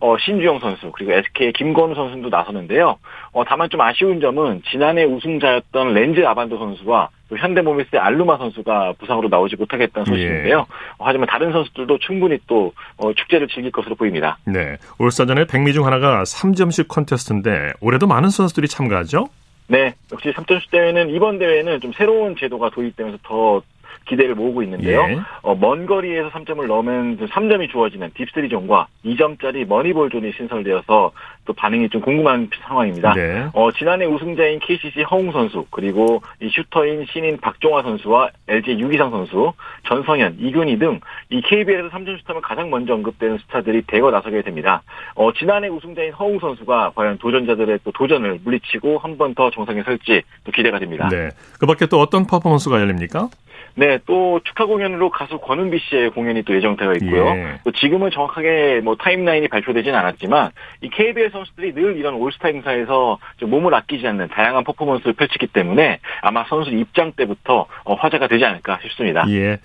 어, 0.00 0.16
신주영 0.18 0.58
선수 0.60 0.90
그리고 0.90 1.12
SK의 1.12 1.52
김건우 1.52 1.94
선수도 1.94 2.30
나서는데요. 2.30 2.98
어, 3.32 3.44
다만 3.44 3.68
좀 3.68 3.80
아쉬운 3.82 4.20
점은 4.20 4.62
지난해 4.70 5.04
우승자였던 5.04 5.92
렌즈 5.94 6.24
아반도 6.26 6.58
선수와 6.58 7.10
또 7.30 7.38
현대모비스의 7.38 8.00
알루마 8.00 8.36
선수가 8.38 8.94
부상으로 8.98 9.28
나오지 9.28 9.56
못하겠다는 9.56 10.06
예. 10.08 10.10
소식인데요. 10.10 10.58
예. 10.58 10.64
하지만 10.98 11.28
다른 11.28 11.52
선수들도 11.52 11.98
충분히 11.98 12.38
또 12.46 12.72
어, 12.96 13.14
축제를 13.14 13.46
즐길 13.48 13.70
것으로 13.70 13.94
보입니다. 13.94 14.36
네, 14.44 14.76
올스타전의 14.98 15.46
백미 15.46 15.72
중 15.72 15.86
하나가 15.86 16.24
3점슛 16.24 16.88
컨테스트인데 16.88 17.72
올해도 17.80 18.06
많은 18.08 18.28
선수들이 18.28 18.68
참가하죠? 18.68 19.28
네, 19.68 19.94
역시 20.12 20.30
3점슛 20.32 20.70
대회는 20.72 21.10
이번 21.10 21.38
대회는 21.38 21.80
좀 21.80 21.92
새로운 21.92 22.34
제도가 22.36 22.70
도입되면서 22.70 23.18
더 23.22 23.62
기대를 24.06 24.34
모으고 24.34 24.62
있는데요. 24.64 25.00
예. 25.08 25.18
어, 25.42 25.54
먼 25.54 25.86
거리에서 25.86 26.30
3점을 26.30 26.66
넣으면 26.66 27.18
3점이 27.18 27.70
주어지는 27.70 28.10
deep 28.14 28.29
three 28.29 28.48
존과 28.48 28.88
2점짜리 29.04 29.66
money 29.66 29.90
ball 29.90 30.10
존이 30.10 30.32
신설되어서 30.36 31.12
또 31.46 31.52
반응이 31.52 31.88
좀 31.90 32.00
궁금한 32.00 32.50
상황입니다. 32.66 33.14
네. 33.14 33.46
어, 33.52 33.70
지난해 33.72 34.04
우승자인 34.06 34.58
KCC 34.60 35.02
허웅 35.02 35.32
선수 35.32 35.64
그리고 35.70 36.22
이 36.40 36.48
슈터인 36.50 37.06
신인 37.12 37.36
박종하 37.38 37.82
선수와 37.82 38.30
LG 38.48 38.78
유기상 38.78 39.10
선수, 39.10 39.52
전성현, 39.88 40.36
이근희 40.40 40.78
등 40.78 41.00
이 41.32 41.40
KBL에서 41.42 41.88
3점 41.90 42.18
슈터면 42.18 42.42
가장 42.42 42.70
먼저 42.70 42.94
언급되는 42.94 43.38
스타들이 43.38 43.82
대거 43.86 44.10
나서게 44.10 44.42
됩니다. 44.42 44.82
어, 45.14 45.32
지난해 45.32 45.68
우승자인 45.68 46.12
허웅 46.12 46.40
선수가 46.40 46.92
과연 46.96 47.18
도전자들의 47.18 47.78
또 47.84 47.92
도전을 47.92 48.40
물리치고 48.44 48.98
한 48.98 49.16
번 49.16 49.34
더 49.34 49.50
정상에 49.50 49.82
설지 49.84 50.22
또 50.44 50.50
기대가 50.50 50.78
됩니다. 50.80 51.08
네. 51.08 51.28
그 51.60 51.66
밖에 51.66 51.86
또 51.86 52.00
어떤 52.00 52.26
퍼포먼스가 52.26 52.80
열립니까? 52.80 53.28
네, 53.74 53.98
또 54.06 54.40
축하 54.44 54.66
공연으로 54.66 55.10
가수 55.10 55.38
권은비 55.38 55.78
씨의 55.78 56.10
공연이 56.10 56.42
또 56.42 56.54
예정되어 56.54 56.92
있고요. 56.94 57.26
예. 57.28 57.60
또 57.64 57.72
지금은 57.72 58.10
정확하게 58.10 58.80
뭐 58.82 58.96
타임라인이 58.96 59.48
발표되진 59.48 59.94
않았지만 59.94 60.50
이 60.82 60.90
KBL 60.90 61.30
선수들이 61.30 61.74
늘 61.74 61.96
이런 61.96 62.14
올스타 62.14 62.48
행사에서 62.48 63.18
좀 63.38 63.50
몸을 63.50 63.74
아끼지 63.74 64.06
않는 64.06 64.28
다양한 64.28 64.64
퍼포먼스를 64.64 65.12
펼치기 65.14 65.48
때문에 65.48 66.00
아마 66.22 66.44
선수 66.48 66.70
입장 66.70 67.12
때부터 67.12 67.66
어, 67.84 67.94
화제가 67.94 68.28
되지 68.28 68.44
않을까 68.44 68.78
싶습니다. 68.82 69.24
예. 69.30 69.58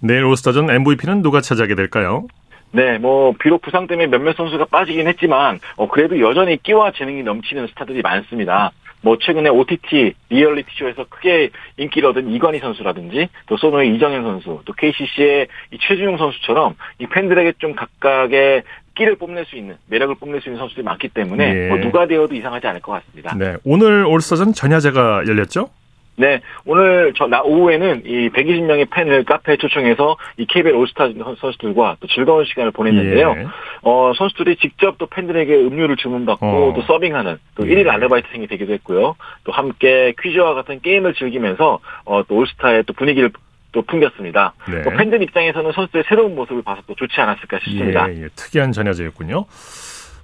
내일 0.00 0.24
올스타전 0.24 0.68
MVP는 0.68 1.22
누가 1.22 1.40
차지하게 1.40 1.76
될까요? 1.76 2.26
네, 2.72 2.98
뭐 2.98 3.34
비록 3.38 3.60
부상 3.60 3.86
때문에 3.86 4.08
몇몇 4.08 4.34
선수가 4.34 4.64
빠지긴 4.66 5.06
했지만 5.06 5.60
어, 5.76 5.88
그래도 5.88 6.18
여전히 6.20 6.60
끼와 6.62 6.92
재능이 6.92 7.22
넘치는 7.22 7.66
스타들이 7.68 8.00
많습니다. 8.02 8.72
뭐 9.02 9.18
최근에 9.20 9.50
OTT 9.50 10.14
리얼리티 10.30 10.68
쇼에서 10.74 11.04
크게 11.08 11.50
인기를 11.76 12.08
얻은 12.10 12.30
이관희 12.30 12.60
선수라든지 12.60 13.28
또 13.46 13.56
소노의 13.56 13.94
이정현 13.94 14.22
선수, 14.22 14.60
또 14.64 14.72
KCC의 14.72 15.48
이 15.72 15.78
최준용 15.78 16.16
선수처럼 16.16 16.76
이 16.98 17.06
팬들에게 17.06 17.54
좀 17.58 17.74
각각의 17.74 18.62
끼를 18.94 19.16
뽐낼 19.16 19.44
수 19.46 19.56
있는 19.56 19.76
매력을 19.86 20.14
뽐낼 20.16 20.40
수 20.40 20.48
있는 20.48 20.58
선수들이 20.58 20.84
많기 20.84 21.08
때문에 21.08 21.52
네. 21.52 21.68
뭐 21.68 21.78
누가 21.78 22.06
되어도 22.06 22.34
이상하지 22.34 22.66
않을 22.66 22.80
것 22.80 22.92
같습니다. 22.92 23.34
네, 23.36 23.56
오늘 23.64 24.04
올스타전 24.04 24.52
전야제가 24.52 25.24
열렸죠? 25.26 25.68
네, 26.22 26.40
오늘 26.64 27.12
저 27.16 27.26
나 27.26 27.40
오후에는 27.42 28.02
이 28.04 28.28
120명의 28.28 28.88
팬을 28.90 29.24
카페에 29.24 29.56
초청해서 29.56 30.16
이 30.36 30.46
KBL 30.46 30.76
올스타 30.76 31.08
선수들과 31.40 31.96
또 31.98 32.06
즐거운 32.06 32.44
시간을 32.44 32.70
보냈는데요. 32.70 33.34
예. 33.38 33.46
어, 33.82 34.12
선수들이 34.16 34.56
직접 34.56 34.98
또 34.98 35.06
팬들에게 35.06 35.52
음료를 35.52 35.96
주문받고 35.96 36.46
어. 36.46 36.72
또 36.76 36.82
서빙하는 36.82 37.38
또 37.56 37.68
예. 37.68 37.74
1일 37.74 37.88
아르바이트생이 37.88 38.46
되기도 38.46 38.72
했고요. 38.74 39.16
또 39.42 39.50
함께 39.52 40.14
퀴즈와 40.22 40.54
같은 40.54 40.80
게임을 40.80 41.14
즐기면서 41.14 41.80
어, 42.04 42.22
또 42.28 42.36
올스타의 42.36 42.84
또 42.86 42.92
분위기를 42.92 43.30
또 43.72 43.82
풍겼습니다. 43.82 44.52
네. 44.70 44.82
뭐 44.82 44.92
팬들 44.92 45.22
입장에서는 45.22 45.72
선수의 45.72 46.04
새로운 46.06 46.36
모습을 46.36 46.62
봐서 46.62 46.82
또 46.86 46.94
좋지 46.94 47.20
않았을까 47.20 47.58
싶습니다. 47.64 48.08
예, 48.12 48.24
예. 48.24 48.28
특이한 48.36 48.70
전야제였군요. 48.72 49.46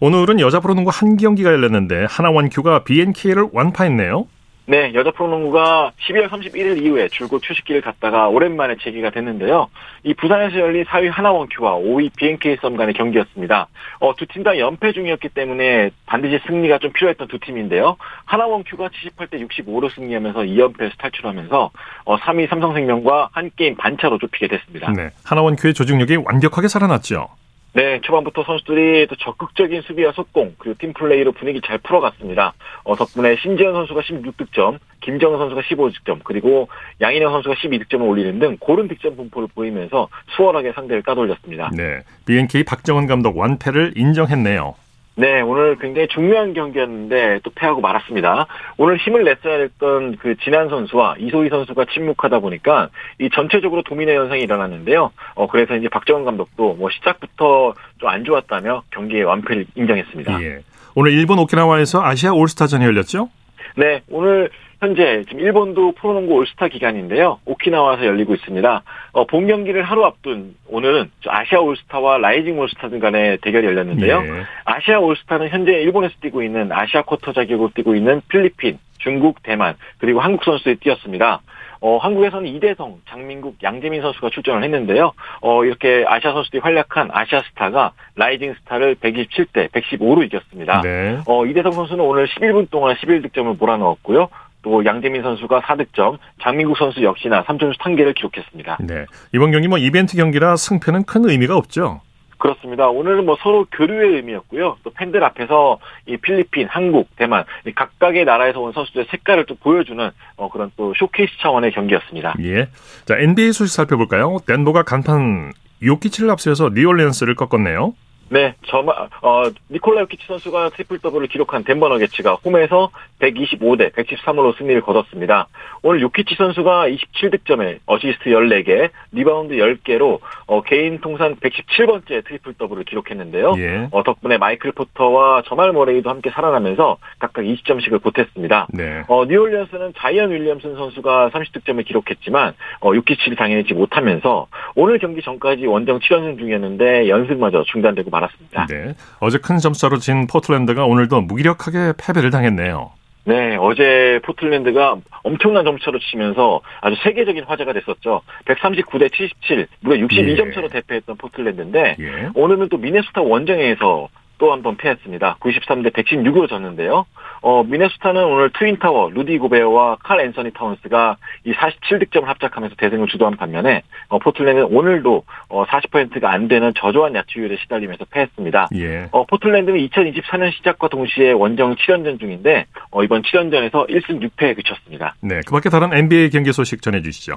오늘은 0.00 0.38
여자 0.38 0.60
프로농구 0.60 0.90
한 0.92 1.16
경기가 1.16 1.50
열렸는데 1.50 2.06
하나원큐가 2.08 2.84
BNK를 2.84 3.48
완파했네요. 3.52 4.26
네, 4.70 4.92
여자 4.92 5.10
프로농구가 5.12 5.92
12월 5.98 6.28
31일 6.28 6.82
이후에 6.82 7.08
줄곧 7.08 7.40
휴식기를 7.42 7.80
갖다가 7.80 8.28
오랜만에 8.28 8.76
재개가 8.78 9.08
됐는데요. 9.08 9.68
이 10.04 10.12
부산에서 10.12 10.58
열린 10.58 10.84
4위 10.84 11.08
하나원큐와 11.10 11.76
5위 11.76 12.10
BNK 12.14 12.58
썸 12.60 12.76
간의 12.76 12.92
경기였습니다. 12.92 13.68
어, 14.00 14.14
두 14.14 14.26
팀 14.26 14.42
다 14.44 14.58
연패 14.58 14.92
중이었기 14.92 15.30
때문에 15.30 15.88
반드시 16.04 16.38
승리가 16.46 16.78
좀 16.80 16.92
필요했던 16.92 17.28
두 17.28 17.38
팀인데요. 17.38 17.96
하나원큐가 18.26 18.88
78대 18.88 19.40
65로 19.48 19.90
승리하면서 19.94 20.40
2연패에서 20.40 20.98
탈출하면서 20.98 21.70
어, 22.04 22.16
3위 22.18 22.50
삼성생명과 22.50 23.30
한 23.32 23.50
게임 23.56 23.74
반차로 23.74 24.18
좁히게 24.18 24.48
됐습니다. 24.48 24.92
네, 24.92 25.08
하나원큐의 25.24 25.72
조직력이 25.72 26.16
완벽하게 26.16 26.68
살아났죠. 26.68 27.28
네, 27.74 28.00
초반부터 28.00 28.44
선수들이 28.44 29.06
또 29.08 29.16
적극적인 29.16 29.82
수비와 29.82 30.12
속공 30.12 30.54
그리고 30.58 30.76
팀 30.78 30.92
플레이로 30.92 31.32
분위기 31.32 31.60
잘 31.60 31.78
풀어갔습니다. 31.78 32.54
어, 32.84 32.96
덕분에 32.96 33.36
신지현 33.36 33.72
선수가 33.72 34.00
16득점, 34.00 34.78
김정은 35.00 35.38
선수가 35.38 35.60
15득점, 35.62 36.20
그리고 36.24 36.68
양인영 37.00 37.30
선수가 37.30 37.54
12득점을 37.56 38.08
올리는 38.08 38.38
등 38.38 38.56
고른 38.58 38.88
득점 38.88 39.16
분포를 39.16 39.48
보이면서 39.54 40.08
수월하게 40.36 40.72
상대를 40.72 41.02
따돌렸습니다. 41.02 41.70
네, 41.76 42.00
BNK 42.26 42.64
박정원 42.64 43.06
감독 43.06 43.36
완패를 43.36 43.92
인정했네요. 43.96 44.74
네, 45.18 45.40
오늘 45.40 45.76
굉장히 45.78 46.06
중요한 46.06 46.54
경기였는데 46.54 47.40
또 47.42 47.50
패하고 47.52 47.80
말았습니다. 47.80 48.46
오늘 48.76 48.98
힘을 48.98 49.24
냈어야 49.24 49.58
했던 49.58 50.16
그 50.16 50.36
진한 50.36 50.68
선수와 50.68 51.16
이소희 51.18 51.48
선수가 51.48 51.86
침묵하다 51.92 52.38
보니까 52.38 52.88
이 53.18 53.28
전체적으로 53.34 53.82
도미네 53.82 54.14
현상이 54.14 54.42
일어났는데요. 54.42 55.10
어 55.34 55.48
그래서 55.48 55.74
이제 55.74 55.88
박정원 55.88 56.24
감독도 56.24 56.74
뭐 56.74 56.88
시작부터 56.90 57.74
좀 57.98 58.08
안 58.08 58.24
좋았다며 58.24 58.84
경기의 58.92 59.24
완패를 59.24 59.66
인정했습니다. 59.74 60.40
예. 60.42 60.60
오늘 60.94 61.12
일본 61.12 61.38
오키나와에서 61.40 62.00
아시아 62.02 62.32
올스타전이 62.32 62.84
열렸죠? 62.84 63.28
네, 63.76 64.02
오늘 64.08 64.50
현재 64.80 65.24
지금 65.28 65.40
일본도 65.40 65.92
프로농구 65.92 66.34
올스타 66.34 66.68
기간인데요. 66.68 67.40
오키나와에서 67.44 68.06
열리고 68.06 68.34
있습니다. 68.34 68.82
어, 69.12 69.26
본 69.26 69.48
경기를 69.48 69.82
하루 69.82 70.04
앞둔 70.04 70.54
오늘은 70.68 71.10
아시아 71.26 71.58
올스타와 71.58 72.18
라이징 72.18 72.58
올스타들 72.58 73.00
간의 73.00 73.38
대결이 73.38 73.66
열렸는데요. 73.66 74.22
예. 74.24 74.44
아시아 74.64 75.00
올스타는 75.00 75.48
현재 75.48 75.72
일본에서 75.72 76.14
뛰고 76.20 76.42
있는 76.42 76.70
아시아 76.70 77.02
쿼터 77.02 77.32
자격으로 77.32 77.70
뛰고 77.74 77.96
있는 77.96 78.22
필리핀, 78.28 78.78
중국, 78.98 79.42
대만 79.42 79.74
그리고 79.98 80.20
한국 80.20 80.44
선수들이 80.44 80.76
뛰었습니다. 80.76 81.40
어, 81.80 81.96
한국에서는 81.98 82.46
이대성, 82.48 83.00
장민국, 83.08 83.56
양재민 83.62 84.02
선수가 84.02 84.30
출전을 84.30 84.64
했는데요. 84.64 85.12
어, 85.40 85.64
이렇게 85.64 86.04
아시아 86.06 86.32
선수들이 86.32 86.60
활약한 86.60 87.08
아시아 87.12 87.42
스타가 87.50 87.92
라이징 88.16 88.54
스타를 88.54 88.96
127대 88.96 89.70
115로 89.70 90.24
이겼습니다. 90.24 90.80
네. 90.82 91.18
어, 91.26 91.46
이대성 91.46 91.72
선수는 91.72 92.04
오늘 92.04 92.26
11분 92.26 92.70
동안 92.70 92.96
11득점을 92.96 93.58
몰아넣었고요. 93.58 94.28
또 94.62 94.84
양재민 94.84 95.22
선수가 95.22 95.60
4득점, 95.60 96.18
장민국 96.42 96.76
선수 96.76 97.02
역시나 97.02 97.44
3점슛 97.44 97.78
1개를 97.78 98.14
기록했습니다. 98.14 98.78
네. 98.80 99.06
이번 99.32 99.52
경기 99.52 99.68
뭐 99.68 99.78
이벤트 99.78 100.16
경기라 100.16 100.56
승패는 100.56 101.04
큰 101.04 101.28
의미가 101.28 101.56
없죠. 101.56 102.00
그렇습니다. 102.38 102.88
오늘은 102.88 103.26
뭐 103.26 103.36
서로 103.42 103.66
교류의 103.72 104.16
의미였고요. 104.16 104.76
또 104.82 104.90
팬들 104.90 105.22
앞에서 105.24 105.78
이 106.06 106.16
필리핀, 106.16 106.68
한국, 106.68 107.08
대만 107.16 107.44
각각의 107.74 108.24
나라에서 108.24 108.60
온 108.60 108.72
선수들의 108.72 109.06
색깔을 109.10 109.46
또 109.46 109.56
보여주는 109.56 110.10
어, 110.36 110.48
그런 110.48 110.70
또 110.76 110.94
쇼케이스 110.96 111.32
차원의 111.40 111.72
경기였습니다. 111.72 112.34
예. 112.42 112.68
자 113.04 113.18
NBA 113.18 113.52
소식 113.52 113.74
살펴볼까요? 113.74 114.38
덴버가 114.46 114.84
간판 114.84 115.52
요키치를 115.82 116.30
앞세워서 116.30 116.70
뉴올리언스를 116.70 117.34
꺾었네요. 117.34 117.94
네, 118.30 118.54
저마, 118.66 119.08
어, 119.22 119.44
니콜라 119.70 120.02
요키치 120.02 120.26
선수가 120.26 120.70
트리플 120.70 120.98
더블을 120.98 121.28
기록한 121.28 121.64
덴버 121.64 121.88
너게츠가 121.88 122.34
홈에서 122.34 122.90
125대 123.20 123.92
113으로 123.92 124.56
승리를 124.56 124.80
거뒀습니다. 124.82 125.48
오늘 125.82 126.02
요키치 126.02 126.34
선수가 126.36 126.88
27득점에 126.88 127.78
어시스트 127.86 128.30
14개, 128.30 128.90
리바운드 129.12 129.54
10개로 129.54 130.20
어, 130.46 130.62
개인 130.62 131.00
통산 131.00 131.36
117번째 131.36 132.24
트리플 132.26 132.54
더블을 132.54 132.84
기록했는데요. 132.84 133.54
예. 133.58 133.88
어, 133.92 134.02
덕분에 134.02 134.38
마이클 134.38 134.72
포터와 134.72 135.42
자말 135.46 135.72
머레이도 135.72 136.10
함께 136.10 136.30
살아나면서 136.30 136.98
각각 137.18 137.42
20점씩을 137.42 138.02
보탰습니다. 138.02 138.68
네. 138.74 139.04
어, 139.08 139.24
뉴올리언스는 139.24 139.94
자이언 139.96 140.30
윌리엄슨 140.30 140.74
선수가 140.74 141.30
30득점을 141.30 141.84
기록했지만 141.86 142.54
어, 142.80 142.92
요키치를 142.94 143.36
당해내지 143.36 143.64
못하면서 143.72 144.46
오늘 144.74 144.98
경기 144.98 145.22
전까지 145.22 145.66
원정 145.66 146.00
7연승 146.00 146.38
중이었는데 146.38 147.08
연승마저 147.08 147.64
중단되고 147.64 148.10
말았습니다. 148.18 148.66
네. 148.66 148.94
어제 149.20 149.38
큰 149.38 149.58
점수로 149.58 149.98
진 149.98 150.26
포틀랜드가 150.26 150.84
오늘도 150.84 151.22
무기력하게 151.22 151.94
패배를 151.98 152.30
당했네요. 152.30 152.92
네, 153.24 153.56
어제 153.56 154.20
포틀랜드가 154.24 154.96
엄청난 155.22 155.64
점수차로 155.64 155.98
지면서 155.98 156.62
아주 156.80 156.96
세계적인 157.02 157.44
화제가 157.44 157.74
됐었죠. 157.74 158.22
139대 158.46 159.12
77, 159.12 159.66
무려 159.80 160.06
62점 160.06 160.54
차로 160.54 160.68
예. 160.68 160.68
대패했던 160.68 161.16
포틀랜드인데 161.18 161.96
예. 161.98 162.30
오늘은 162.34 162.70
또 162.70 162.78
미네소타 162.78 163.20
원정에서 163.20 164.08
또 164.38 164.52
한 164.52 164.62
번 164.62 164.76
패했습니다. 164.76 165.36
93대 165.40 165.92
116으로 165.92 166.48
졌는데요. 166.48 167.06
어, 167.42 167.62
미네소타는 167.64 168.24
오늘 168.24 168.50
트윈타워, 168.58 169.10
루디 169.10 169.38
고베어와 169.38 169.96
칼 170.02 170.20
앤서니 170.20 170.52
타운스가 170.52 171.16
이 171.44 171.52
47득점을 171.52 172.24
합작하면서 172.24 172.76
대승을 172.76 173.06
주도한 173.08 173.36
반면에 173.36 173.82
어, 174.08 174.18
포틀랜드는 174.18 174.68
오늘도 174.76 175.24
어, 175.48 175.64
40%가 175.66 176.30
안 176.32 176.48
되는 176.48 176.72
저조한 176.74 177.14
야투율에 177.14 177.56
시달리면서 177.62 178.06
패했습니다. 178.10 178.68
예. 178.76 179.08
어, 179.12 179.24
포틀랜드는 179.26 179.78
2024년 179.88 180.52
시작과 180.56 180.88
동시에 180.88 181.32
원정 181.32 181.76
7연전 181.76 182.18
중인데 182.18 182.66
어, 182.90 183.02
이번 183.04 183.22
7연전에서 183.22 183.88
1승 183.88 184.20
6패에 184.30 184.56
그쳤습니다. 184.56 185.14
네, 185.20 185.40
그밖에 185.46 185.68
다른 185.68 185.92
NBA 185.92 186.30
경기 186.30 186.52
소식 186.52 186.82
전해주시죠. 186.82 187.34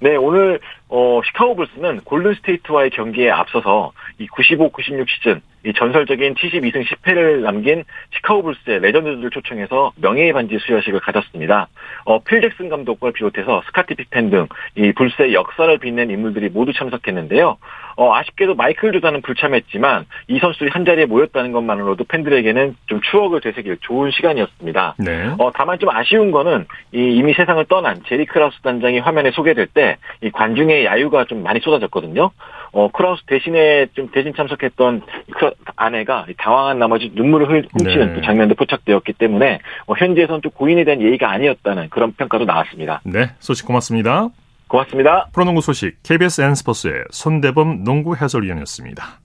네, 0.00 0.14
오늘 0.14 0.60
어 0.88 1.20
시카고 1.26 1.56
불스는 1.56 2.02
골든 2.04 2.34
스테이트와의 2.34 2.90
경기에 2.90 3.30
앞서서 3.30 3.90
이 4.18 4.28
95, 4.28 4.70
96 4.70 5.08
시즌 5.10 5.40
이 5.68 5.72
전설적인 5.74 6.34
72승 6.34 6.84
10패를 6.86 7.40
남긴 7.42 7.84
시카고 8.16 8.42
불스의 8.42 8.80
레전드들을 8.80 9.30
초청해서 9.30 9.92
명예의 9.96 10.32
반지 10.32 10.56
수여식을 10.58 11.00
가졌습니다. 11.00 11.68
어, 12.06 12.20
필 12.24 12.40
잭슨 12.40 12.70
감독을 12.70 13.12
비롯해서 13.12 13.62
스카티 13.66 13.94
피펜 13.94 14.30
등 14.30 14.48
이 14.76 14.92
불스의 14.92 15.34
역사를 15.34 15.76
빛낸 15.78 16.10
인물들이 16.10 16.48
모두 16.48 16.72
참석했는데요. 16.72 17.58
어, 17.96 18.14
아쉽게도 18.14 18.54
마이클 18.54 18.92
조단은 18.92 19.22
불참했지만 19.22 20.06
이 20.28 20.38
선수들이 20.38 20.70
한 20.70 20.84
자리에 20.84 21.04
모였다는 21.06 21.52
것만으로도 21.52 22.04
팬들에게는 22.04 22.76
좀 22.86 23.00
추억을 23.10 23.40
되새길 23.40 23.78
좋은 23.80 24.10
시간이었습니다. 24.12 24.94
네. 24.98 25.34
어, 25.38 25.50
다만 25.52 25.78
좀 25.80 25.90
아쉬운 25.90 26.30
거는 26.30 26.66
이 26.92 26.98
이미 27.16 27.34
세상을 27.34 27.62
떠난 27.66 28.00
제리 28.06 28.24
크라우스 28.24 28.60
단장이 28.62 29.00
화면에 29.00 29.30
소개될 29.32 29.66
때 29.66 29.98
이 30.22 30.30
관중의 30.30 30.84
야유가 30.84 31.24
좀 31.24 31.42
많이 31.42 31.60
쏟아졌거든요. 31.60 32.30
어, 32.72 32.88
크라우스 32.90 33.22
대신에 33.26 33.86
좀 33.94 34.10
대신 34.10 34.32
참석했던 34.34 35.02
그 35.36 35.50
아내가 35.76 36.26
당황한 36.38 36.78
나머지 36.78 37.10
눈물을 37.14 37.68
훔치는 37.72 38.14
네. 38.14 38.22
장면도 38.22 38.54
포착되었기 38.54 39.14
때문에 39.14 39.60
어, 39.86 39.94
현지에서는 39.96 40.42
좀 40.42 40.50
고인에 40.52 40.84
대한 40.84 41.00
예의가 41.00 41.30
아니었다는 41.30 41.90
그런 41.90 42.12
평가도 42.12 42.44
나왔습니다. 42.44 43.00
네, 43.04 43.30
소식 43.38 43.66
고맙습니다. 43.66 44.28
고맙습니다. 44.68 45.28
프로농구 45.32 45.60
소식 45.60 46.02
KBS 46.02 46.42
N스포츠의 46.42 47.04
손대범 47.10 47.84
농구 47.84 48.16
해설위원이었습니다. 48.16 49.20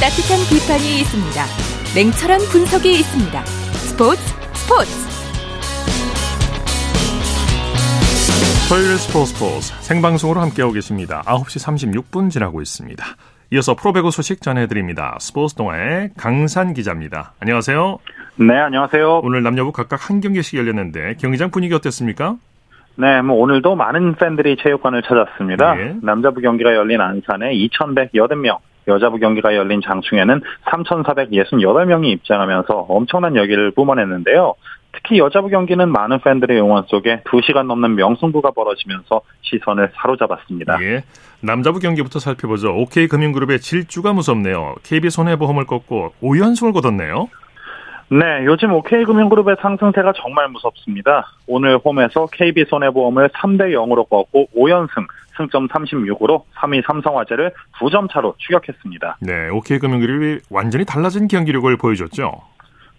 따뜻한 0.00 0.38
비판이 0.48 1.00
있습니다. 1.00 1.44
냉철한 1.96 2.40
분석이 2.52 2.90
있습니다. 3.00 3.44
스포츠 3.44 4.22
스포츠 4.54 5.07
토요일 8.68 8.98
스포츠 8.98 9.32
스포츠 9.32 9.72
생방송으로 9.80 10.40
함께하고 10.40 10.74
계십니다. 10.74 11.22
9시 11.24 12.04
36분 12.12 12.28
지나고 12.28 12.60
있습니다. 12.60 13.02
이어서 13.52 13.74
프로배구 13.74 14.10
소식 14.10 14.42
전해드립니다. 14.42 15.16
스포츠 15.20 15.54
동아의 15.54 16.10
강산 16.18 16.74
기자입니다. 16.74 17.32
안녕하세요. 17.40 17.98
네, 18.36 18.58
안녕하세요. 18.58 19.20
오늘 19.24 19.42
남녀부 19.42 19.72
각각 19.72 20.10
한 20.10 20.20
경기씩 20.20 20.58
열렸는데 20.58 21.14
경기장 21.14 21.50
분위기 21.50 21.72
어땠습니까? 21.72 22.36
네, 22.96 23.22
뭐 23.22 23.36
오늘도 23.36 23.74
많은 23.74 24.16
팬들이 24.16 24.58
체육관을 24.62 25.00
찾았습니다. 25.00 25.74
네. 25.74 25.96
남자부 26.02 26.42
경기가 26.42 26.74
열린 26.74 27.00
안산에 27.00 27.54
2,180명, 27.54 28.58
여자부 28.86 29.18
경기가 29.18 29.56
열린 29.56 29.80
장충에는 29.80 30.42
3,468명이 30.66 32.08
입장하면서 32.08 32.74
엄청난 32.90 33.34
열기를 33.34 33.70
뿜어냈는데요. 33.70 34.54
특히 34.98 35.18
여자부 35.18 35.48
경기는 35.48 35.88
많은 35.90 36.20
팬들의 36.20 36.60
응원 36.60 36.84
속에 36.88 37.22
2시간 37.24 37.66
넘는 37.66 37.94
명승부가 37.94 38.50
벌어지면서 38.50 39.20
시선을 39.42 39.92
사로잡았습니다. 39.94 40.78
예. 40.82 41.04
남자부 41.40 41.78
경기부터 41.78 42.18
살펴보죠. 42.18 42.74
OK금융그룹의 42.74 43.60
질주가 43.60 44.12
무섭네요. 44.12 44.74
KB손해보험을 44.82 45.66
꺾고 45.66 46.14
5연승을 46.22 46.72
거뒀네요. 46.72 47.28
네, 48.10 48.44
요즘 48.46 48.72
OK금융그룹의 48.72 49.56
상승세가 49.60 50.14
정말 50.16 50.48
무섭습니다. 50.48 51.30
오늘 51.46 51.78
홈에서 51.78 52.26
KB손해보험을 52.32 53.28
3대 53.28 53.72
0으로 53.74 54.08
꺾고 54.08 54.48
5연승, 54.56 55.06
승점 55.36 55.68
36으로 55.68 56.42
3위 56.56 56.84
삼성화재를 56.86 57.52
9점 57.78 58.10
차로 58.10 58.34
추격했습니다. 58.38 59.18
네, 59.20 59.48
OK금융그룹이 59.50 60.40
완전히 60.50 60.84
달라진 60.84 61.28
경기력을 61.28 61.76
보여줬죠. 61.76 62.40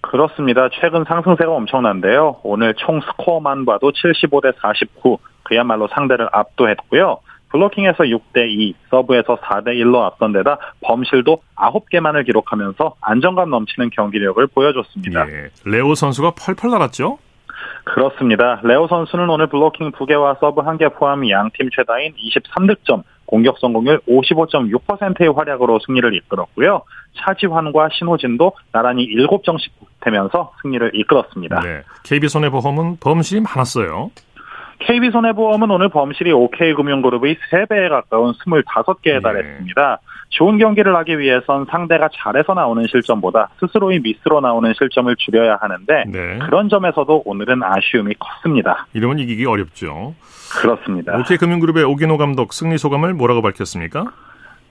그렇습니다. 0.02 0.70
최근 0.72 1.04
상승세가 1.04 1.52
엄청난데요. 1.52 2.38
오늘 2.44 2.74
총 2.76 3.02
스코어만 3.02 3.66
봐도 3.66 3.92
75대 3.92 4.54
49, 4.60 5.20
그야말로 5.44 5.88
상대를 5.88 6.30
압도했고요. 6.32 7.20
블로킹에서 7.50 8.04
6대2, 8.04 8.76
서브에서 8.90 9.38
4대1로 9.38 10.04
앞선 10.04 10.32
데다 10.32 10.58
범실도 10.82 11.42
9개만을 11.56 12.26
기록하면서 12.26 12.96
안정감 13.02 13.50
넘치는 13.50 13.90
경기력을 13.90 14.46
보여줬습니다. 14.48 15.28
예, 15.30 15.50
레오 15.66 15.96
선수가 15.96 16.32
펄펄 16.32 16.70
날았죠? 16.70 17.18
그렇습니다. 17.84 18.62
레오 18.64 18.88
선수는 18.88 19.30
오늘 19.30 19.48
블로킹 19.48 19.92
2개와 19.92 20.40
서브 20.40 20.62
1개 20.62 20.94
포함 20.96 21.28
양팀 21.28 21.70
최다인 21.76 22.14
23득점, 22.14 23.04
공격 23.30 23.60
성공률 23.60 24.02
55.6%의 24.08 25.32
활약으로 25.32 25.80
승리를 25.86 26.16
이끌었고요. 26.16 26.82
차지환과 27.20 27.90
신호진도 27.94 28.54
나란히 28.72 29.08
7점씩 29.08 29.70
되면서 30.02 30.52
승리를 30.64 30.92
이끌었습니다. 30.96 31.60
네. 31.60 31.82
KB손해보험은 32.06 32.98
범실이 33.00 33.42
많았어요. 33.42 34.10
KB손해보험은 34.80 35.70
오늘 35.70 35.90
범실이 35.90 36.32
OK금융그룹의 36.32 37.38
3배에 37.52 37.90
가까운 37.90 38.34
25개에 38.34 39.22
달했습니다. 39.22 40.00
좋은 40.30 40.58
경기를 40.60 40.96
하기 40.98 41.20
위해선 41.20 41.66
상대가 41.70 42.08
잘해서 42.14 42.54
나오는 42.54 42.86
실점보다 42.88 43.50
스스로의 43.60 44.00
미스로 44.02 44.40
나오는 44.42 44.72
실점을 44.78 45.14
줄여야 45.18 45.58
하는데 45.60 46.04
네. 46.08 46.40
그런 46.46 46.70
점에서도 46.70 47.24
오늘은 47.26 47.64
아쉬움이 47.64 48.14
컸습니다. 48.20 48.88
이러면 48.94 49.20
이기기 49.20 49.46
어렵죠. 49.46 50.14
그렇습니다. 50.62 51.18
OK금융그룹의 51.18 51.84
오기노 51.84 52.18
감독 52.18 52.54
승리 52.54 52.78
소감을 52.78 53.14
뭐라고 53.16 53.42
밝혔습니까? 53.42 54.06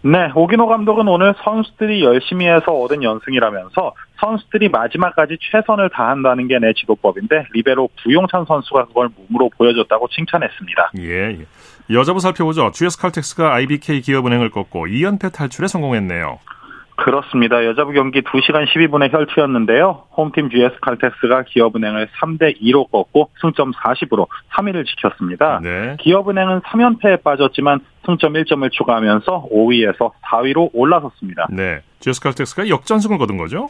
네, 0.03 0.31
오기노 0.33 0.69
감독은 0.69 1.09
오늘 1.09 1.35
선수들이 1.43 2.05
열심히 2.05 2.47
해서 2.47 2.71
얻은 2.73 3.03
연승이라면서 3.03 3.95
선수들이 4.21 4.69
마지막까지 4.69 5.39
최선을 5.41 5.91
다한다는 5.91 6.47
게 6.47 6.59
내 6.61 6.73
지도법인데 6.73 7.47
리베로 7.53 7.89
구용찬 8.05 8.45
선수가 8.47 8.87
그걸 8.87 9.09
몸으로 9.17 9.51
보여줬다고 9.59 10.07
칭찬했습니다. 10.09 10.93
예, 11.01 11.31
예. 11.41 11.47
여자부 11.91 12.21
살펴보죠. 12.21 12.71
GS 12.71 12.99
칼텍스가 12.99 13.55
IBK 13.55 14.03
기업은행을 14.03 14.51
꺾고 14.51 14.87
2연패 14.87 15.33
탈출에 15.33 15.69
성공했네요. 15.69 16.39
그렇습니다. 16.97 17.65
여자부 17.65 17.93
경기 17.93 18.23
2시간 18.23 18.67
12분의 18.67 19.13
혈투였는데요. 19.13 20.05
홈팀 20.17 20.51
GS 20.51 20.81
칼텍스가 20.81 21.45
기업은행을 21.45 22.09
3대 22.21 22.61
2로 22.61 22.91
꺾고 22.91 23.31
승점 23.41 23.73
40으로 23.73 24.27
3위를 24.51 24.85
지켰습니다. 24.85 25.61
네. 25.63 25.97
기업은행은 26.01 26.61
3연패에 26.63 27.23
빠졌지만 27.23 27.81
승점 28.05 28.33
1점을 28.33 28.71
추가하면서 28.73 29.49
5위에서 29.51 30.11
4위로 30.25 30.71
올라섰습니다. 30.73 31.47
네. 31.51 31.83
GS 32.01 32.21
칼텍스가 32.21 32.69
역전승을 32.69 33.17
거둔 33.17 33.39
거죠? 33.39 33.69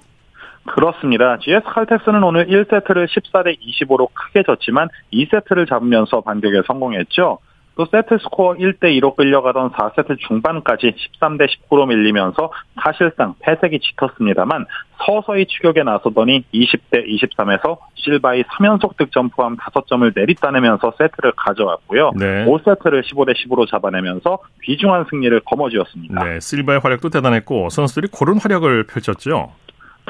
그렇습니다. 0.66 1.38
GS 1.38 1.64
칼텍스는 1.66 2.22
오늘 2.22 2.46
1세트를 2.46 3.06
14대 3.08 3.58
25로 3.60 4.08
크게 4.14 4.42
졌지만 4.42 4.88
2세트를 5.12 5.68
잡으면서 5.68 6.22
반격에 6.22 6.62
성공했죠. 6.66 7.38
또 7.78 7.86
세트 7.86 8.18
스코어 8.24 8.54
1대 8.54 8.86
2로 8.98 9.14
끌려가던 9.14 9.70
4세트 9.70 10.18
중반까지 10.18 10.94
13대 11.20 11.46
19로 11.46 11.86
밀리면서 11.86 12.50
사실상 12.82 13.34
패색이 13.38 13.78
짙었습니다만 13.78 14.66
서서히 15.06 15.46
추격에 15.46 15.84
나서더니 15.84 16.44
20대 16.52 17.06
23에서 17.06 17.78
실바의 17.94 18.42
3연속 18.44 18.96
득점 18.96 19.30
포함 19.30 19.56
5점을 19.56 20.12
내리따내면서 20.12 20.92
세트를 20.98 21.32
가져왔고요. 21.36 22.10
네. 22.16 22.44
5세트를 22.46 23.04
15대 23.04 23.32
10으로 23.36 23.70
잡아내면서 23.70 24.38
귀중한 24.64 25.06
승리를 25.08 25.40
거머쥐었습니다. 25.46 26.24
네, 26.24 26.40
실바의 26.40 26.80
활약도 26.80 27.10
대단했고 27.10 27.68
선수들이 27.68 28.08
고른 28.10 28.40
활약을 28.40 28.88
펼쳤죠. 28.88 29.52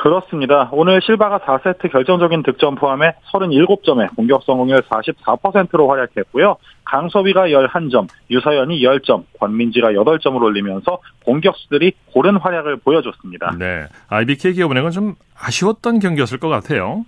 그렇습니다. 0.00 0.68
오늘 0.72 1.00
실바가 1.02 1.40
4세트 1.40 1.90
결정적인 1.90 2.42
득점 2.42 2.76
포함해 2.76 3.14
37점에 3.32 4.14
공격 4.14 4.42
성공률 4.44 4.82
44%로 4.82 5.88
활약했고요. 5.90 6.56
강서비가 6.84 7.48
11점, 7.48 8.08
유서연이 8.30 8.80
10점, 8.80 9.24
권민지가 9.38 9.92
8점을 9.92 10.40
올리면서 10.42 10.98
공격수들이 11.24 11.92
고른 12.12 12.36
활약을 12.36 12.76
보여줬습니다. 12.76 13.56
네. 13.58 13.86
IBK 14.08 14.54
기업은행은 14.54 14.90
좀 14.90 15.14
아쉬웠던 15.38 15.98
경기였을 15.98 16.38
것 16.38 16.48
같아요. 16.48 17.04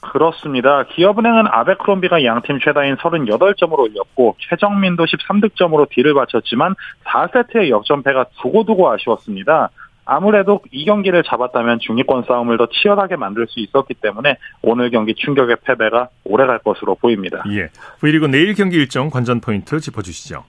그렇습니다. 0.00 0.84
기업은행은 0.84 1.48
아베크롬비가 1.48 2.24
양팀 2.24 2.60
최다인 2.60 2.96
38점을 2.96 3.76
올렸고 3.76 4.36
최정민도 4.38 5.04
13득점으로 5.04 5.88
뒤를 5.90 6.14
바쳤지만 6.14 6.76
4세트의 7.04 7.70
역전패가 7.70 8.26
두고두고 8.40 8.90
아쉬웠습니다. 8.90 9.70
아무래도 10.10 10.62
이 10.72 10.86
경기를 10.86 11.22
잡았다면 11.22 11.80
중위권 11.80 12.24
싸움을 12.26 12.56
더 12.56 12.66
치열하게 12.66 13.16
만들 13.16 13.46
수 13.46 13.60
있었기 13.60 13.92
때문에 14.00 14.38
오늘 14.62 14.88
경기 14.88 15.14
충격의 15.14 15.58
패배가 15.62 16.08
오래갈 16.24 16.60
것으로 16.60 16.94
보입니다. 16.94 17.44
예. 17.50 17.68
V리그 18.00 18.24
내일 18.24 18.54
경기 18.54 18.76
일정 18.76 19.10
관전 19.10 19.42
포인트 19.42 19.78
짚어주시죠. 19.78 20.44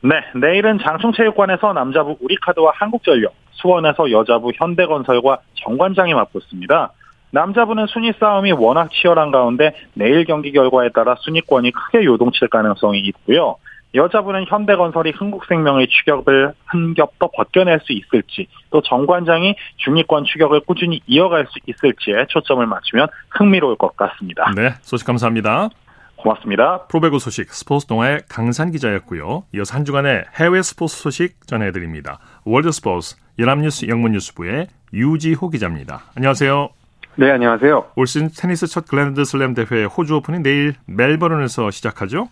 네, 0.00 0.14
내일은 0.34 0.78
장충체육관에서 0.78 1.74
남자부 1.74 2.16
우리카드와 2.22 2.72
한국전력, 2.74 3.34
수원에서 3.50 4.10
여자부 4.12 4.50
현대건설과 4.54 5.40
정관장이 5.62 6.14
맞붙습니다. 6.14 6.92
남자부는 7.32 7.86
순위 7.86 8.14
싸움이 8.18 8.52
워낙 8.52 8.90
치열한 8.90 9.30
가운데 9.30 9.74
내일 9.92 10.24
경기 10.24 10.52
결과에 10.52 10.88
따라 10.88 11.16
순위권이 11.20 11.72
크게 11.72 12.04
요동칠 12.04 12.48
가능성이 12.48 13.00
있고요. 13.00 13.56
여자부는 13.94 14.46
현대건설이 14.48 15.12
흥국생명의 15.16 15.88
추격을 15.88 16.52
한 16.66 16.94
겹 16.94 17.10
더 17.18 17.28
벗겨낼 17.34 17.80
수 17.82 17.92
있을지 17.92 18.46
또 18.70 18.80
정관장이 18.82 19.54
중위권 19.76 20.24
추격을 20.24 20.60
꾸준히 20.60 21.00
이어갈 21.06 21.46
수 21.46 21.58
있을지에 21.66 22.26
초점을 22.28 22.64
맞추면 22.66 23.08
흥미로울 23.30 23.76
것 23.76 23.94
같습니다. 23.96 24.50
네, 24.56 24.70
소식 24.80 25.06
감사합니다. 25.06 25.68
고맙습니다. 26.16 26.86
프로배구 26.86 27.18
소식 27.18 27.52
스포츠 27.52 27.86
동아의 27.86 28.20
강산 28.28 28.70
기자였고요. 28.70 29.44
이어서 29.54 29.74
한 29.74 29.84
주간의 29.84 30.24
해외 30.38 30.62
스포츠 30.62 30.96
소식 30.96 31.46
전해드립니다. 31.46 32.18
월드 32.44 32.70
스포츠 32.72 33.16
연합뉴스 33.38 33.86
영문뉴스부의 33.88 34.68
유지호 34.92 35.48
기자입니다. 35.50 36.02
안녕하세요. 36.16 36.68
네, 37.16 37.30
안녕하세요. 37.32 37.86
올 37.96 38.06
시즌 38.06 38.28
테니스 38.34 38.66
첫 38.66 38.86
그랜드 38.86 39.24
슬램 39.24 39.54
대회 39.54 39.84
호주 39.84 40.16
오픈이 40.16 40.40
내일 40.42 40.74
멜버른에서 40.86 41.70
시작하죠? 41.70 42.28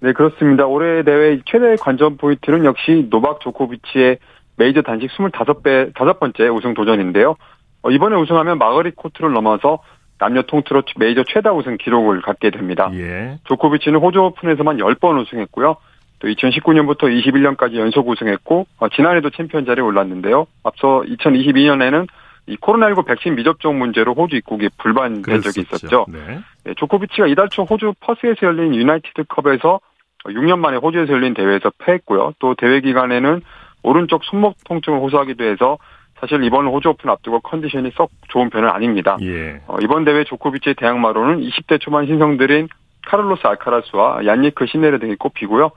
네, 0.00 0.12
그렇습니다. 0.12 0.66
올해 0.66 1.02
대회 1.02 1.40
최대 1.46 1.76
관전 1.76 2.16
포인트는 2.18 2.64
역시 2.64 3.08
노박 3.10 3.40
조코비치의 3.40 4.18
메이저 4.56 4.82
단식 4.82 5.10
스물다섯 5.10 6.18
번째 6.20 6.48
우승 6.48 6.74
도전인데요. 6.74 7.36
어, 7.82 7.90
이번에 7.90 8.16
우승하면 8.16 8.58
마거리 8.58 8.92
코트를 8.92 9.32
넘어서 9.32 9.78
남녀 10.18 10.42
통틀어 10.42 10.82
메이저 10.98 11.22
최다 11.24 11.52
우승 11.52 11.76
기록을 11.76 12.22
갖게 12.22 12.50
됩니다. 12.50 12.90
예. 12.94 13.38
조코비치는 13.44 14.00
호주 14.00 14.20
오픈에서만 14.20 14.78
10번 14.78 15.20
우승했고요. 15.20 15.76
또 16.18 16.28
2019년부터 16.28 17.02
21년까지 17.02 17.76
연속 17.76 18.08
우승했고 18.08 18.66
어, 18.78 18.88
지난해도 18.88 19.30
챔피언 19.30 19.64
자리에 19.64 19.82
올랐는데요. 19.82 20.46
앞서 20.64 21.02
2022년에는 21.06 22.08
이 22.48 22.56
코로나19 22.56 23.06
백신 23.06 23.34
미접종 23.36 23.78
문제로 23.78 24.14
호주 24.14 24.36
입국이 24.36 24.70
불발된 24.78 25.42
적이 25.42 25.60
있었죠. 25.60 26.06
네. 26.08 26.40
네, 26.64 26.74
조코비치가 26.76 27.26
이달 27.26 27.48
초 27.50 27.62
호주 27.62 27.94
퍼스에서 28.00 28.38
열린 28.42 28.74
유나이티드 28.74 29.24
컵에서 29.28 29.80
6년 30.28 30.58
만에 30.58 30.76
호주에서 30.76 31.12
열린 31.12 31.34
대회에서 31.34 31.70
패했고요. 31.78 32.34
또 32.38 32.54
대회 32.54 32.80
기간에는 32.80 33.42
오른쪽 33.82 34.24
손목 34.24 34.56
통증을 34.64 34.98
호소하기도 35.00 35.44
해서 35.44 35.78
사실 36.20 36.42
이번 36.42 36.66
호주 36.66 36.88
오픈 36.88 37.10
앞두고 37.10 37.40
컨디션이 37.40 37.92
썩 37.94 38.10
좋은 38.28 38.50
편은 38.50 38.68
아닙니다. 38.68 39.16
예. 39.22 39.60
어, 39.66 39.76
이번 39.80 40.04
대회 40.04 40.24
조코비치의 40.24 40.74
대항마로는 40.76 41.40
20대 41.40 41.80
초반 41.80 42.06
신성들인 42.06 42.68
카를로스 43.06 43.46
알카라스와 43.46 44.26
얀니크 44.26 44.66
시네르 44.66 44.98
등이 44.98 45.16
꼽히고요. 45.16 45.70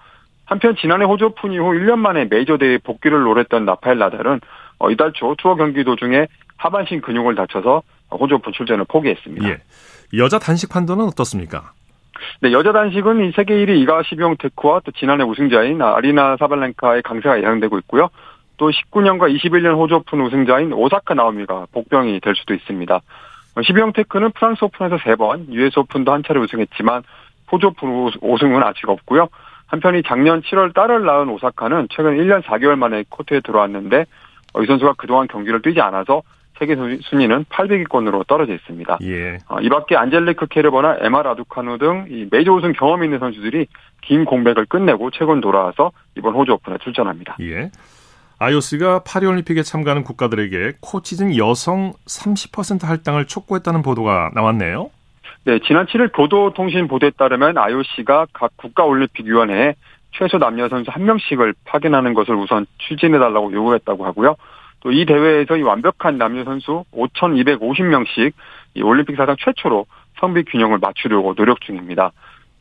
한편 0.45 0.75
지난해 0.75 1.05
호주 1.05 1.25
오픈 1.25 1.53
이후 1.53 1.71
1년 1.71 1.99
만에 1.99 2.25
메이저 2.29 2.57
대회 2.57 2.77
복귀를 2.77 3.21
노렸던 3.21 3.65
라파엘 3.65 3.97
나달은 3.99 4.41
어, 4.79 4.89
이달 4.89 5.13
초 5.13 5.35
투어 5.37 5.55
경기 5.55 5.83
도중에 5.83 6.27
하반신 6.57 7.01
근육을 7.01 7.35
다쳐서 7.35 7.83
호주 8.11 8.35
오픈 8.35 8.51
출전을 8.51 8.85
포기했습니다. 8.89 9.47
예. 9.47 9.57
여자 10.17 10.39
단식 10.39 10.69
판도는 10.69 11.05
어떻습니까? 11.05 11.71
네, 12.41 12.51
여자 12.51 12.71
단식은 12.71 13.25
이 13.25 13.31
세계 13.31 13.55
1위 13.55 13.77
이가 13.81 14.03
시비옹테크와 14.03 14.81
또 14.83 14.91
지난해 14.91 15.23
우승자인 15.23 15.81
아리나 15.81 16.37
사발렌카의 16.37 17.03
강세가 17.03 17.37
예상되고 17.39 17.77
있고요. 17.79 18.09
또 18.57 18.69
19년과 18.69 19.35
21년 19.35 19.75
호주 19.75 19.95
오픈 19.95 20.21
우승자인 20.21 20.71
오사카 20.73 21.15
나오미가 21.15 21.67
복병이 21.71 22.19
될 22.19 22.35
수도 22.35 22.53
있습니다. 22.53 22.99
시비옹테크는 23.63 24.31
프랑스 24.31 24.63
오픈에서 24.63 24.97
3번, 24.97 25.51
US 25.51 25.79
오픈도 25.79 26.11
한 26.11 26.23
차례 26.23 26.39
우승했지만 26.39 27.03
호주 27.51 27.67
오픈 27.67 28.11
우승은 28.21 28.63
아직 28.63 28.87
없고요. 28.87 29.29
한편 29.67 29.99
이 29.99 30.03
작년 30.03 30.41
7월 30.41 30.73
딸을 30.73 31.05
낳은 31.05 31.29
오사카는 31.29 31.87
최근 31.91 32.17
1년 32.17 32.43
4개월 32.43 32.75
만에 32.77 33.03
코트에 33.09 33.39
들어왔는데 33.39 34.05
이 34.61 34.65
선수가 34.65 34.93
그동안 34.97 35.27
경기를 35.27 35.61
뛰지 35.61 35.79
않아서 35.81 36.21
세계 36.61 36.75
순위는 36.75 37.45
800위권으로 37.45 38.27
떨어져 38.27 38.53
있습니다. 38.53 38.99
예. 39.01 39.39
어, 39.49 39.59
이 39.61 39.69
밖에 39.69 39.95
안젤리크 39.95 40.45
케르버나 40.45 40.97
에마 41.01 41.23
라두카누 41.23 41.79
등 41.79 42.27
메이저 42.29 42.53
우승 42.53 42.71
경험 42.73 43.03
있는 43.03 43.17
선수들이 43.17 43.65
긴 44.01 44.25
공백을 44.25 44.67
끝내고 44.67 45.09
최근 45.09 45.41
돌아와서 45.41 45.91
이번 46.15 46.35
호주 46.35 46.51
오픈에 46.51 46.77
출전합니다. 46.83 47.37
예. 47.41 47.71
IOC가 48.37 49.03
파리올림픽에 49.03 49.63
참가하는 49.63 50.03
국가들에게 50.03 50.73
코치진 50.81 51.35
여성 51.37 51.93
30% 52.05 52.85
할당을 52.85 53.25
촉구했다는 53.25 53.81
보도가 53.81 54.29
나왔네요. 54.35 54.91
네, 55.45 55.59
지난 55.65 55.87
7일 55.87 56.11
교도통신 56.15 56.87
보도에 56.87 57.09
따르면 57.17 57.57
IOC가 57.57 58.27
각 58.33 58.51
국가올림픽위원회에 58.57 59.73
최소 60.11 60.37
남녀 60.37 60.69
선수 60.69 60.91
한 60.91 61.05
명씩을 61.05 61.55
파견하는 61.65 62.13
것을 62.13 62.35
우선 62.35 62.67
추진해달라고 62.77 63.51
요구했다고 63.51 64.05
하고요. 64.05 64.35
또 64.81 64.91
이 64.91 65.05
대회에서 65.05 65.57
이 65.57 65.61
완벽한 65.61 66.17
남녀 66.17 66.43
선수 66.43 66.83
5,250명씩 66.93 68.33
이 68.75 68.81
올림픽 68.81 69.15
사상 69.15 69.35
최초로 69.39 69.85
성비 70.19 70.43
균형을 70.43 70.79
맞추려고 70.79 71.33
노력 71.35 71.61
중입니다. 71.61 72.11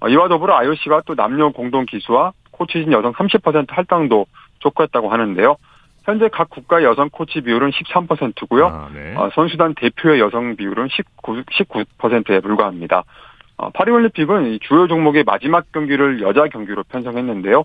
어, 0.00 0.08
이와 0.08 0.28
더불어 0.28 0.56
IOC가 0.56 1.02
또 1.06 1.14
남녀 1.14 1.50
공동 1.50 1.84
기수와 1.86 2.32
코치진 2.52 2.92
여성 2.92 3.12
30% 3.12 3.70
할당도 3.70 4.26
촉구했다고 4.60 5.10
하는데요. 5.10 5.56
현재 6.04 6.28
각 6.32 6.48
국가의 6.50 6.84
여성 6.84 7.10
코치 7.10 7.42
비율은 7.42 7.70
13%고요. 7.70 8.66
아, 8.66 8.90
네. 8.92 9.14
어, 9.16 9.30
선수단 9.34 9.74
대표의 9.74 10.20
여성 10.20 10.56
비율은 10.56 10.88
19, 10.90 11.44
19%에 11.44 12.40
불과합니다. 12.40 13.04
어, 13.58 13.70
파리올림픽은 13.70 14.58
주요 14.62 14.88
종목의 14.88 15.24
마지막 15.24 15.70
경기를 15.72 16.22
여자 16.22 16.46
경기로 16.48 16.84
편성했는데요. 16.84 17.64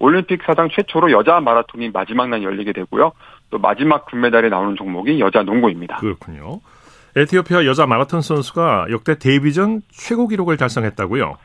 올림픽 0.00 0.42
사상 0.44 0.68
최초로 0.68 1.10
여자 1.12 1.40
마라톤이 1.40 1.90
마지막 1.90 2.28
날 2.28 2.42
열리게 2.42 2.72
되고요. 2.72 3.12
또 3.50 3.58
마지막 3.58 4.06
금메달이 4.06 4.50
나오는 4.50 4.76
종목이 4.76 5.20
여자 5.20 5.42
농구입니다. 5.42 5.96
그렇군요. 5.96 6.60
에티오피아 7.16 7.64
여자 7.64 7.86
마라톤 7.86 8.20
선수가 8.20 8.86
역대 8.90 9.18
데뷔전 9.18 9.82
최고 9.90 10.28
기록을 10.28 10.56
달성했다고요? 10.56 11.36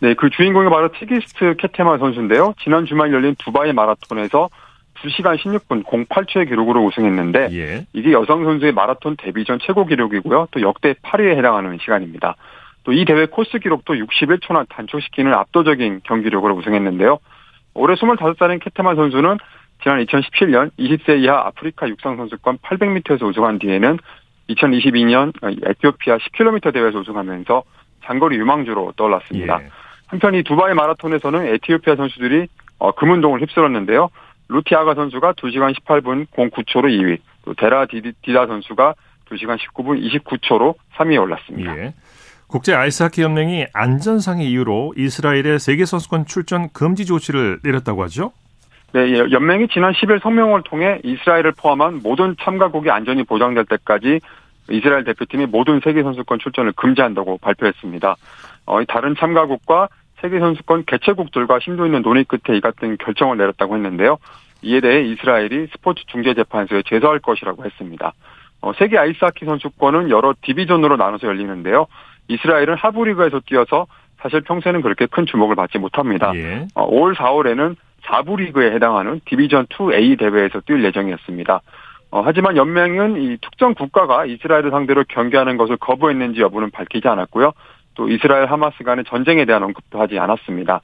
네, 0.00 0.14
그 0.14 0.30
주인공이 0.30 0.70
바로 0.70 0.90
티기스트 0.92 1.56
케테마 1.58 1.98
선수인데요. 1.98 2.54
지난 2.62 2.86
주말 2.86 3.12
열린 3.12 3.34
두바이 3.38 3.72
마라톤에서 3.72 4.48
2시간 5.04 5.36
16분 5.38 5.84
08초의 5.84 6.48
기록으로 6.48 6.84
우승했는데 6.86 7.48
예. 7.52 7.86
이게 7.92 8.12
여성 8.12 8.44
선수의 8.44 8.72
마라톤 8.72 9.16
데뷔전 9.16 9.58
최고 9.66 9.84
기록이고요. 9.84 10.48
또 10.50 10.60
역대 10.60 10.94
8위에 10.94 11.36
해당하는 11.36 11.78
시간입니다. 11.80 12.36
또 12.84 12.92
이 12.92 13.04
대회 13.04 13.26
코스 13.26 13.58
기록도 13.58 13.94
61초나 13.94 14.66
단축시키는 14.68 15.32
압도적인 15.34 16.00
경기력으로 16.04 16.54
우승했는데요. 16.56 17.18
올해 17.74 17.94
25살인 17.94 18.62
케테마 18.62 18.94
선수는 18.96 19.38
지난 19.82 20.04
2017년 20.04 20.70
20세 20.78 21.22
이하 21.22 21.46
아프리카 21.46 21.88
육상 21.88 22.16
선수권 22.16 22.58
800m에서 22.58 23.22
우승한 23.22 23.58
뒤에는 23.58 23.98
2022년 24.50 25.32
에티오피아 25.42 26.18
10km 26.18 26.72
대회에서 26.72 26.98
우승하면서 26.98 27.62
장거리 28.04 28.36
유망주로 28.36 28.92
떠올랐습니다. 28.96 29.62
예. 29.62 29.68
한편 30.06 30.34
이 30.34 30.42
두바이 30.42 30.74
마라톤에서는 30.74 31.46
에티오피아 31.54 31.96
선수들이 31.96 32.48
어, 32.78 32.92
금운동을 32.92 33.40
휩쓸었는데요. 33.40 34.10
루티아가 34.48 34.94
선수가 34.94 35.32
2시간 35.34 35.74
18분 35.78 36.26
09초로 36.28 36.84
2위, 36.84 37.18
또 37.44 37.54
데라 37.54 37.86
디다 37.86 38.46
선수가 38.46 38.94
2시간 39.30 39.56
19분 39.58 40.22
29초로 40.24 40.74
3위에 40.96 41.20
올랐습니다. 41.20 41.78
예. 41.78 41.94
국제 42.48 42.74
아이스하키 42.74 43.22
연맹이 43.22 43.66
안전상의 43.72 44.46
이유로 44.50 44.94
이스라엘의 44.98 45.58
세계 45.58 45.86
선수권 45.86 46.26
출전 46.26 46.68
금지 46.72 47.06
조치를 47.06 47.60
내렸다고 47.64 48.02
하죠? 48.04 48.32
네, 48.92 49.08
예, 49.08 49.30
연맹이 49.30 49.68
지난 49.68 49.92
10일 49.92 50.20
성명을 50.22 50.62
통해 50.64 51.00
이스라엘을 51.02 51.52
포함한 51.52 52.00
모든 52.02 52.36
참가국의 52.40 52.92
안전이 52.92 53.24
보장될 53.24 53.64
때까지 53.64 54.20
이스라엘 54.70 55.04
대표팀이 55.04 55.46
모든 55.46 55.80
세계 55.80 56.02
선수권 56.02 56.38
출전을 56.38 56.72
금지한다고 56.72 57.38
발표했습니다. 57.38 58.16
어, 58.66 58.84
다른 58.84 59.16
참가국과 59.16 59.88
세계 60.20 60.38
선수권 60.38 60.84
개최국들과 60.86 61.58
심도 61.60 61.86
있는 61.86 62.02
논의 62.02 62.24
끝에 62.24 62.56
이 62.56 62.60
같은 62.60 62.96
결정을 62.98 63.38
내렸다고 63.38 63.74
했는데요. 63.76 64.18
이에 64.62 64.80
대해 64.80 65.02
이스라엘이 65.02 65.68
스포츠 65.72 66.04
중재 66.06 66.34
재판소에 66.34 66.82
제소할 66.86 67.18
것이라고 67.18 67.64
했습니다. 67.64 68.12
어, 68.60 68.72
세계 68.74 68.98
아이스하키 68.98 69.44
선수권은 69.44 70.10
여러 70.10 70.34
디비전으로 70.40 70.96
나눠서 70.96 71.26
열리는데요. 71.26 71.86
이스라엘은 72.28 72.76
하부리그에서 72.76 73.40
뛰어서 73.46 73.86
사실 74.20 74.42
평소에는 74.42 74.82
그렇게 74.82 75.06
큰 75.06 75.26
주목을 75.26 75.56
받지 75.56 75.78
못합니다. 75.78 76.32
예. 76.36 76.66
어, 76.74 76.88
5월 76.88 77.16
4월에는 77.16 77.74
4부 78.04 78.38
리그에 78.38 78.72
해당하는 78.72 79.20
디비전 79.24 79.66
2A 79.66 80.18
대회에서 80.18 80.60
뛸 80.60 80.84
예정이었습니다. 80.84 81.60
어, 82.10 82.22
하지만 82.24 82.56
연맹은 82.56 83.22
이 83.22 83.38
특정 83.40 83.74
국가가 83.74 84.26
이스라엘을 84.26 84.70
상대로 84.70 85.02
경기하는 85.08 85.56
것을 85.56 85.78
거부했는지 85.78 86.40
여부는 86.40 86.70
밝히지 86.70 87.08
않았고요. 87.08 87.52
또 87.94 88.08
이스라엘 88.08 88.46
하마스 88.46 88.84
간의 88.84 89.04
전쟁에 89.08 89.44
대한 89.44 89.62
언급도 89.62 90.00
하지 90.00 90.18
않았습니다. 90.18 90.80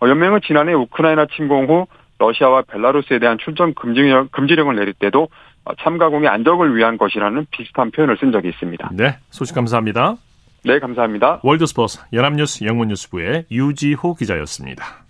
어, 0.00 0.08
연맹은 0.08 0.40
지난해 0.46 0.72
우크라이나 0.72 1.26
침공 1.36 1.68
후 1.68 1.86
러시아와 2.18 2.62
벨라루스에 2.62 3.18
대한 3.18 3.38
출전 3.38 3.74
금지령, 3.74 4.28
금지령을 4.32 4.76
내릴 4.76 4.94
때도 4.94 5.28
어, 5.64 5.74
참가국의 5.80 6.28
안정을 6.28 6.74
위한 6.74 6.96
것이라는 6.96 7.46
비슷한 7.50 7.90
표현을 7.90 8.16
쓴 8.18 8.32
적이 8.32 8.48
있습니다. 8.48 8.90
네, 8.94 9.18
소식 9.30 9.54
감사합니다. 9.54 10.16
네, 10.64 10.78
감사합니다. 10.78 11.40
월드스포츠 11.42 12.00
연합뉴스 12.12 12.64
영문뉴스부의 12.64 13.46
유지호 13.50 14.14
기자였습니다. 14.14 15.09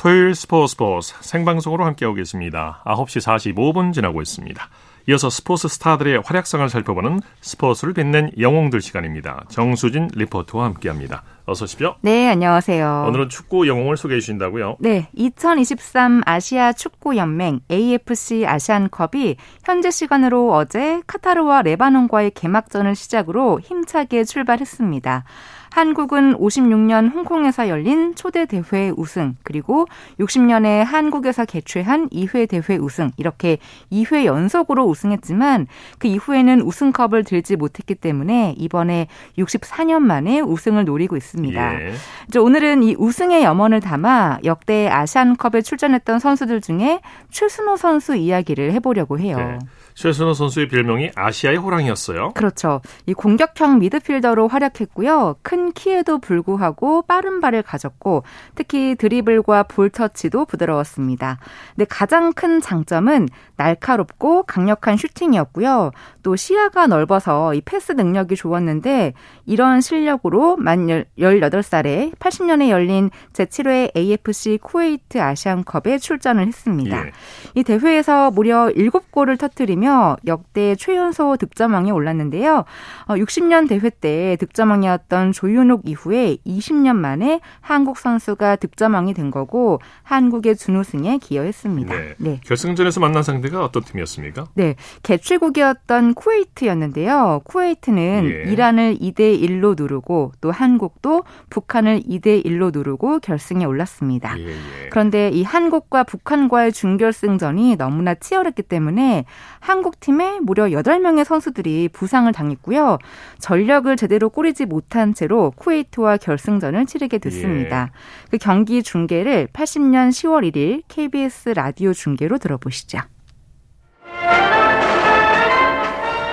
토요일 0.00 0.34
스포츠 0.34 0.70
스포츠 0.70 1.14
생방송으로 1.20 1.84
함께하고 1.84 2.14
계십니다. 2.14 2.82
9시 2.86 3.20
45분 3.54 3.92
지나고 3.92 4.22
있습니다. 4.22 4.68
이어서 5.10 5.28
스포츠 5.28 5.68
스타들의 5.68 6.22
활약상을 6.24 6.66
살펴보는 6.70 7.20
스포츠를 7.42 7.92
빛낸 7.92 8.30
영웅들 8.38 8.80
시간입니다. 8.80 9.44
정수진 9.50 10.08
리포터와 10.14 10.64
함께합니다. 10.64 11.22
어서 11.44 11.64
오십시오. 11.64 11.96
네, 12.00 12.30
안녕하세요. 12.30 13.04
오늘은 13.08 13.28
축구 13.28 13.68
영웅을 13.68 13.98
소개해 13.98 14.20
주신다고요? 14.20 14.76
네, 14.78 15.10
2023 15.12 16.22
아시아 16.24 16.72
축구 16.72 17.18
연맹 17.18 17.60
AFC 17.70 18.46
아시안컵이 18.46 19.36
현재 19.64 19.90
시간으로 19.90 20.54
어제 20.54 21.02
카타르와 21.06 21.60
레바논과의 21.60 22.30
개막전을 22.30 22.94
시작으로 22.94 23.60
힘차게 23.60 24.24
출발했습니다. 24.24 25.24
한국은 25.70 26.36
56년 26.36 27.12
홍콩에서 27.12 27.68
열린 27.68 28.14
초대 28.14 28.46
대회 28.46 28.90
우승, 28.96 29.36
그리고 29.42 29.86
60년에 30.18 30.84
한국에서 30.84 31.44
개최한 31.44 32.08
2회 32.08 32.48
대회 32.48 32.78
우승, 32.78 33.10
이렇게 33.16 33.58
2회 33.92 34.24
연속으로 34.24 34.84
우승했지만 34.84 35.66
그 35.98 36.08
이후에는 36.08 36.62
우승컵을 36.62 37.24
들지 37.24 37.56
못했기 37.56 37.94
때문에 37.94 38.54
이번에 38.58 39.06
64년 39.38 40.00
만에 40.00 40.40
우승을 40.40 40.84
노리고 40.84 41.16
있습니다. 41.16 41.80
예. 41.80 41.92
이제 42.28 42.38
오늘은 42.38 42.82
이 42.82 42.96
우승의 42.98 43.44
염원을 43.44 43.80
담아 43.80 44.40
역대 44.44 44.88
아시안컵에 44.88 45.62
출전했던 45.62 46.18
선수들 46.18 46.60
중에 46.60 47.00
최순호 47.30 47.76
선수 47.76 48.16
이야기를 48.16 48.72
해보려고 48.72 49.18
해요. 49.18 49.36
네. 49.36 49.58
최순호 50.00 50.32
선수의 50.32 50.68
별명이 50.68 51.10
아시아의 51.14 51.58
호랑이였어요. 51.58 52.30
그렇죠. 52.30 52.80
이 53.04 53.12
공격형 53.12 53.80
미드필더로 53.80 54.48
활약했고요. 54.48 55.36
큰 55.42 55.72
키에도 55.72 56.18
불구하고 56.18 57.02
빠른 57.02 57.42
발을 57.42 57.62
가졌고 57.62 58.22
특히 58.54 58.94
드리블과 58.94 59.64
볼 59.64 59.90
터치도 59.90 60.46
부드러웠습니다. 60.46 61.38
근데 61.76 61.84
가장 61.84 62.32
큰 62.32 62.62
장점은 62.62 63.28
날카롭고 63.56 64.44
강력한 64.44 64.96
슈팅이었고요. 64.96 65.90
또 66.22 66.34
시야가 66.34 66.86
넓어서 66.86 67.52
이 67.52 67.60
패스 67.60 67.92
능력이 67.92 68.36
좋았는데 68.36 69.12
이런 69.44 69.82
실력으로 69.82 70.56
만 70.56 70.86
18살에 71.18 72.16
80년에 72.16 72.70
열린 72.70 73.10
제7회 73.34 73.94
AFC 73.94 74.60
쿠웨이트 74.62 75.20
아시안컵에 75.20 75.98
출전을 75.98 76.46
했습니다. 76.46 77.06
예. 77.06 77.12
이 77.54 77.64
대회에서 77.64 78.30
무려 78.30 78.68
7골을 78.68 79.38
터뜨리며 79.38 79.89
역대 80.26 80.74
최연소 80.76 81.36
득점왕에 81.36 81.90
올랐는데요. 81.90 82.64
60년 83.08 83.64
어, 83.64 83.68
대회 83.68 83.90
때 83.90 84.36
득점왕이었던 84.40 85.32
조윤옥 85.32 85.82
이후에 85.84 86.36
20년 86.46 86.96
만에 86.96 87.40
한국 87.60 87.98
선수가 87.98 88.56
득점왕이 88.56 89.14
된 89.14 89.30
거고 89.30 89.80
한국의 90.02 90.56
준우승에 90.56 91.18
기여했습니다. 91.18 91.94
네. 91.94 92.14
네. 92.18 92.40
결승전에서 92.44 93.00
만난 93.00 93.22
상대가 93.22 93.64
어떤 93.64 93.82
팀이었습니까? 93.84 94.46
네. 94.54 94.76
개최국이었던 95.02 96.14
쿠웨이트였는데요. 96.14 97.42
쿠웨이트는 97.44 98.30
예. 98.30 98.50
이란을 98.50 98.98
2대 98.98 99.40
1로 99.40 99.76
누르고 99.76 100.32
또 100.40 100.50
한국도 100.50 101.24
북한을 101.50 102.02
2대 102.02 102.44
1로 102.44 102.72
누르고 102.72 103.20
결승에 103.20 103.64
올랐습니다. 103.64 104.38
예, 104.38 104.48
예. 104.48 104.88
그런데 104.90 105.28
이 105.30 105.42
한국과 105.42 106.04
북한과의 106.04 106.72
준결승전이 106.72 107.76
너무나 107.76 108.14
치열했기 108.14 108.62
때문에 108.62 109.24
한 109.58 109.79
국팀에 109.82 110.40
무려 110.40 110.66
8명의 110.66 111.24
선수들이 111.24 111.88
부상을 111.92 112.30
당했고요. 112.32 112.98
전력을 113.38 113.94
제대로 113.96 114.28
꾸리지 114.28 114.66
못한 114.66 115.14
채로 115.14 115.52
쿠웨이트와 115.56 116.16
결승전을 116.18 116.86
치르게 116.86 117.18
됐습니다. 117.18 117.90
예. 117.92 118.28
그 118.30 118.38
경기 118.38 118.82
중계를 118.82 119.48
80년 119.52 120.10
10월 120.10 120.50
1일 120.50 120.82
KBS 120.88 121.50
라디오 121.50 121.92
중계로 121.92 122.38
들어보시죠. 122.38 122.98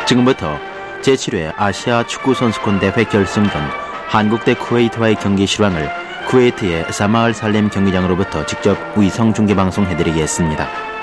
지금부터 0.08 0.58
제7회 1.02 1.54
아시아 1.58 2.06
축구 2.08 2.34
선수권 2.34 2.80
대회 2.80 3.04
결승전 3.04 3.62
한국 4.08 4.46
대 4.46 4.56
쿠웨이트와의 4.56 5.16
경기 5.16 5.46
실황을 5.46 5.90
쿠웨이트의 6.28 6.92
사마을 6.92 7.34
살렘 7.34 7.70
경기장으로부터 7.70 8.46
직접 8.46 8.78
위성 8.98 9.34
중계 9.34 9.56
방송 9.56 9.86
해드리겠습니다. 9.86 10.97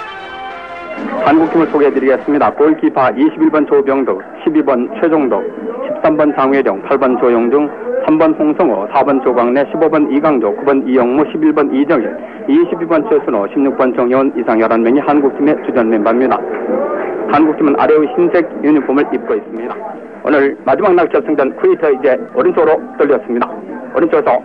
한국팀을 1.24 1.66
소개해드리겠습니다. 1.68 2.52
골키파 2.52 3.12
21번 3.12 3.66
조병덕, 3.68 4.20
12번 4.44 5.00
최종덕, 5.00 5.42
13번 6.02 6.34
장회령, 6.36 6.82
8번 6.82 7.18
조영중, 7.20 7.70
3번 8.06 8.38
홍성호, 8.38 8.88
4번 8.88 9.22
조광래, 9.24 9.64
15번 9.64 10.12
이강조, 10.12 10.56
9번 10.56 10.86
이영무, 10.86 11.24
11번 11.24 11.72
이정일, 11.74 12.14
22번 12.48 13.08
최순호, 13.08 13.46
16번 13.46 13.96
정혜원 13.96 14.32
이상 14.36 14.58
11명이 14.58 15.00
한국팀의 15.06 15.56
주전 15.64 15.88
멤버입니다. 15.88 16.38
한국팀은 17.32 17.80
아래의 17.80 18.06
흰색 18.14 18.48
유니폼을 18.62 19.06
입고 19.14 19.34
있습니다. 19.34 19.74
오늘 20.24 20.56
마지막 20.64 20.94
날 20.94 21.08
결승전 21.08 21.56
쿠웨이트 21.56 21.96
이제 21.98 22.18
오른쪽으로 22.34 22.80
돌렸습니다. 22.98 23.50
오른쪽에서 23.96 24.40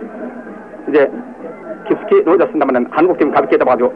이제 0.88 1.10
깊숙이 1.90 2.22
놓아졌습니다만 2.22 2.86
한국팀 2.90 3.32
가볍게 3.32 3.58
잡아가지고 3.58 3.92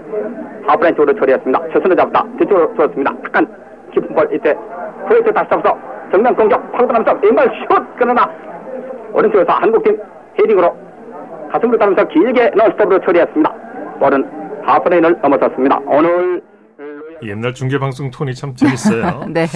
하프라인 0.66 0.96
쪽으로 0.96 1.14
처리했습니다. 1.18 1.60
최선을 1.72 1.96
잡았다. 1.96 2.24
뒤쪽으로 2.38 2.74
줬습니다. 2.76 3.14
약간 3.24 3.46
깊은 3.92 4.14
볼 4.14 4.28
이때 4.34 4.54
쿠웨이트 5.08 5.32
다시 5.32 5.50
잡아서 5.50 5.78
정면 6.10 6.34
공격 6.34 6.72
파고들면서 6.72 7.18
왼발 7.22 7.48
슛 7.68 7.84
그러나 7.96 8.28
오른쪽에서 9.12 9.52
한국팀 9.52 9.98
헤딩으로 10.38 10.76
가슴으로 11.52 11.78
따면서 11.78 12.06
길게 12.08 12.50
넣스톱으로 12.56 13.00
처리했습니다. 13.04 13.54
볼은 14.00 14.28
하프라인을 14.64 15.20
넘어섰습니다. 15.22 15.78
오늘 15.86 16.42
옛날 17.22 17.54
중계 17.54 17.78
방송 17.78 18.10
톤이 18.10 18.34
참 18.34 18.54
재밌어요. 18.56 19.26
네. 19.30 19.46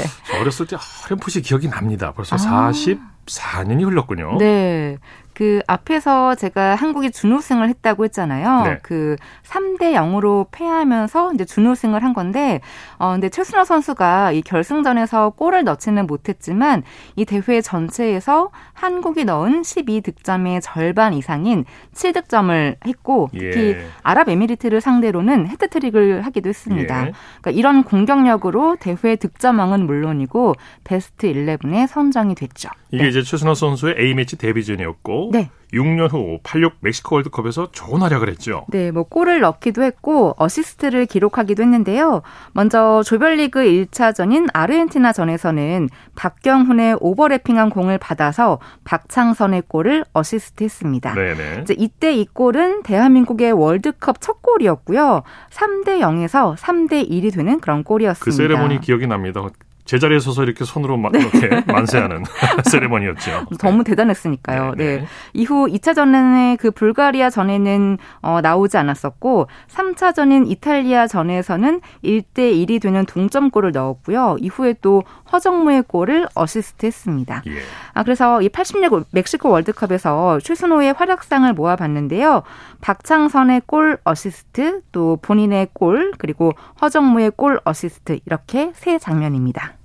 어렸을 0.41 0.67
때 0.67 0.77
어렴풋이 1.07 1.43
기억이 1.43 1.69
납니다. 1.69 2.13
벌써 2.15 2.37
아. 2.37 2.71
44년이 2.71 3.85
흘렀군요. 3.85 4.37
네. 4.39 4.97
그 5.39 5.61
앞에서 5.69 6.35
제가 6.35 6.75
한국이 6.75 7.13
준우승을 7.13 7.69
했다고 7.69 8.03
했잖아요. 8.07 8.63
네. 8.65 8.79
그 8.83 9.15
3대 9.45 9.95
0으로 9.95 10.49
패하면서 10.51 11.35
이제 11.35 11.45
준우승을 11.45 12.03
한 12.03 12.13
건데 12.13 12.61
어 12.99 13.13
근데 13.13 13.29
최순호 13.29 13.63
선수가 13.63 14.33
이 14.33 14.43
결승전에서 14.43 15.31
골을 15.31 15.63
넣지는 15.63 16.09
못했지만 16.09 16.83
이 17.15 17.25
대회 17.25 17.61
전체에서 17.61 18.51
한국이 18.73 19.25
넣은 19.27 19.63
12득점의 19.63 20.59
절반 20.61 21.15
이상인 21.15 21.65
7득점을 21.95 22.75
했고 22.85 23.29
특히 23.33 23.77
예. 23.77 23.87
아랍에미리트를 24.03 24.81
상대로는 24.81 25.47
헤트트릭을 25.47 26.27
하기도 26.27 26.49
했습니다. 26.49 27.07
예. 27.07 27.13
그러니까 27.41 27.51
이런 27.53 27.85
공격력으로 27.85 28.75
대회 28.81 29.15
득점왕은 29.15 29.87
물론이고 29.87 30.57
베스트 30.83 31.33
11에 31.33 31.87
선정이 31.87 32.35
됐죠. 32.35 32.71
이게 32.91 33.05
네. 33.05 33.09
이제 33.11 33.23
최순호 33.23 33.55
선수의 33.55 33.97
A매치 33.99 34.37
데뷔전이었고 34.37 35.28
네. 35.31 35.51
6년 35.73 36.11
후 36.13 36.39
86 36.43 36.77
멕시코 36.81 37.17
월드컵에서 37.17 37.71
좋은 37.73 38.01
활약을 38.01 38.29
했죠. 38.31 38.65
네, 38.69 38.91
뭐 38.91 39.03
골을 39.03 39.41
넣기도 39.41 39.83
했고 39.83 40.35
어시스트를 40.39 41.07
기록하기도 41.07 41.63
했는데요. 41.63 42.23
먼저 42.53 43.03
조별리그 43.05 43.61
1차전인 43.61 44.49
아르헨티나전에서는 44.53 45.89
박경훈의 46.15 46.97
오버래핑한 47.01 47.71
공을 47.71 47.99
받아서 47.99 48.59
박창선의 48.85 49.65
골을 49.69 50.05
어시스트했습니다. 50.13 51.15
네네. 51.15 51.61
이제 51.63 51.75
이때 51.77 52.15
이 52.15 52.27
골은 52.27 52.83
대한민국의 52.83 53.53
월드컵 53.53 54.21
첫 54.21 54.41
골이었고요. 54.43 55.23
3대 55.51 56.01
0에서 56.01 56.57
3대 56.57 57.11
1이 57.11 57.35
되는 57.35 57.61
그런 57.61 57.85
골이었습니다. 57.85 58.25
그 58.25 58.33
세레모니 58.33 58.81
기억이 58.81 59.07
납니다. 59.07 59.47
제자리에 59.89 60.19
서서 60.19 60.43
이렇게 60.43 60.67
손으로 60.67 60.99
막 60.99 61.15
이렇게 61.15 61.65
만세하는 61.73 62.25
세레머니였죠. 62.71 63.47
너무 63.59 63.85
대단했으니까요. 63.85 64.75
네, 64.77 64.85
네. 64.85 64.97
네. 64.99 65.07
이후 65.33 65.67
2차전에 65.67 66.59
그 66.59 66.71
불가리아 66.71 67.31
전에는 67.31 67.97
어, 68.21 68.41
나오지 68.43 68.77
않았었고 68.77 69.49
3차전인 69.69 70.51
이탈리아 70.51 71.07
전에서는 71.07 71.81
1대 72.05 72.37
1이 72.37 72.83
되는 72.83 73.07
동점골을 73.07 73.73
넣었고요. 73.73 74.37
이후에 74.41 74.75
또 74.83 75.05
허정무의 75.33 75.85
골을 75.89 76.29
어시스트했습니다. 76.35 77.43
예. 77.47 77.53
아 77.95 78.03
그래서 78.03 78.43
이 78.43 78.51
86 78.51 79.07
멕시코 79.11 79.49
월드컵에서 79.49 80.41
최순호의 80.41 80.93
활약상을 80.93 81.51
모아봤는데요. 81.55 82.43
박창선의 82.83 83.63
골 83.65 83.99
어시스트, 84.05 84.83
또 84.93 85.19
본인의 85.23 85.69
골, 85.73 86.13
그리고 86.19 86.53
허정무의 86.83 87.33
골 87.37 87.59
어시스트 87.65 88.21
이렇게 88.27 88.71
세 88.75 88.99
장면입니다. 88.99 89.78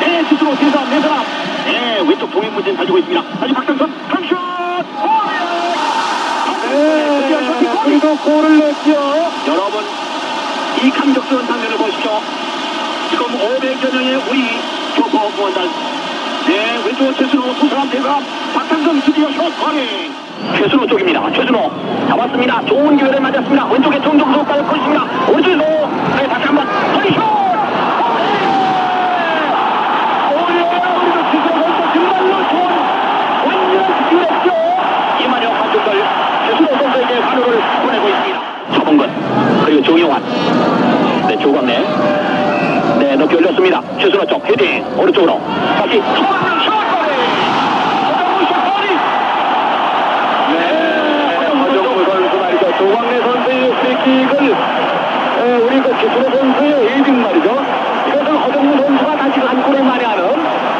네, 0.00 0.24
스스로 0.28 0.54
세상 0.56 0.88
네 0.90 1.00
사람. 1.00 1.24
네, 1.64 2.00
왼쪽 2.06 2.30
동행무진 2.30 2.76
달리고 2.76 2.98
있습니다. 2.98 3.22
다시 3.38 3.52
박상선, 3.52 4.08
강슛! 4.08 4.36
네, 6.70 7.22
그리고 7.84 8.16
골을 8.16 8.58
냈죠. 8.58 8.90
여러분, 9.46 9.84
이 10.82 10.90
감격스러운 10.90 11.46
장면을 11.46 11.76
보십시오. 11.76 12.20
지금 13.10 13.26
500여 13.26 13.94
명의 13.94 14.16
우리 14.28 14.60
교포 14.96 15.30
구원단. 15.30 15.68
네, 16.48 16.82
왼쪽 16.84 17.16
최순호 17.16 17.54
두 17.54 17.68
사람 17.68 17.88
대감, 17.88 18.24
박상선 18.54 19.00
드디어 19.02 19.28
슛 19.30 19.58
커닝. 19.58 20.12
최순호 20.56 20.86
쪽입니다. 20.86 21.30
최순호 21.32 21.70
잡았습니다. 22.08 22.64
좋은 22.66 22.96
기회를 22.96 23.20
맞았습니다. 23.20 23.66
왼쪽에 23.66 23.98
빠질 23.98 24.66
것입니다. 24.66 25.04
오른쪽에서 25.28 25.88
네, 26.16 26.28
다시 26.28 26.44
한번 26.44 26.66
허리 26.66 27.14
슛! 38.72 39.10
그리고 39.64 39.82
조용환. 39.82 40.22
네, 41.28 41.36
조광래. 41.38 41.84
네, 42.98 43.16
높이 43.16 43.34
올렸습니다. 43.36 43.82
최순호 43.98 44.24
쪽 44.26 44.44
헤딩 44.48 44.84
오른쪽으로 44.96 45.40
다시. 45.78 45.98
네. 45.98 46.02
조광래 52.78 53.20
선수의 53.22 53.72
프리킥을 53.72 54.52
어, 54.52 55.66
우리 55.66 55.80
그 55.80 55.88
최순호 56.00 56.30
선수의 56.30 56.88
헤딩 56.90 57.22
말이죠. 57.22 57.64
이것은 58.08 58.36
허정무 58.36 58.76
선수가 58.76 59.16
다시 59.16 59.40
한 59.40 59.62
골을 59.62 59.82
만회하는 59.82 60.28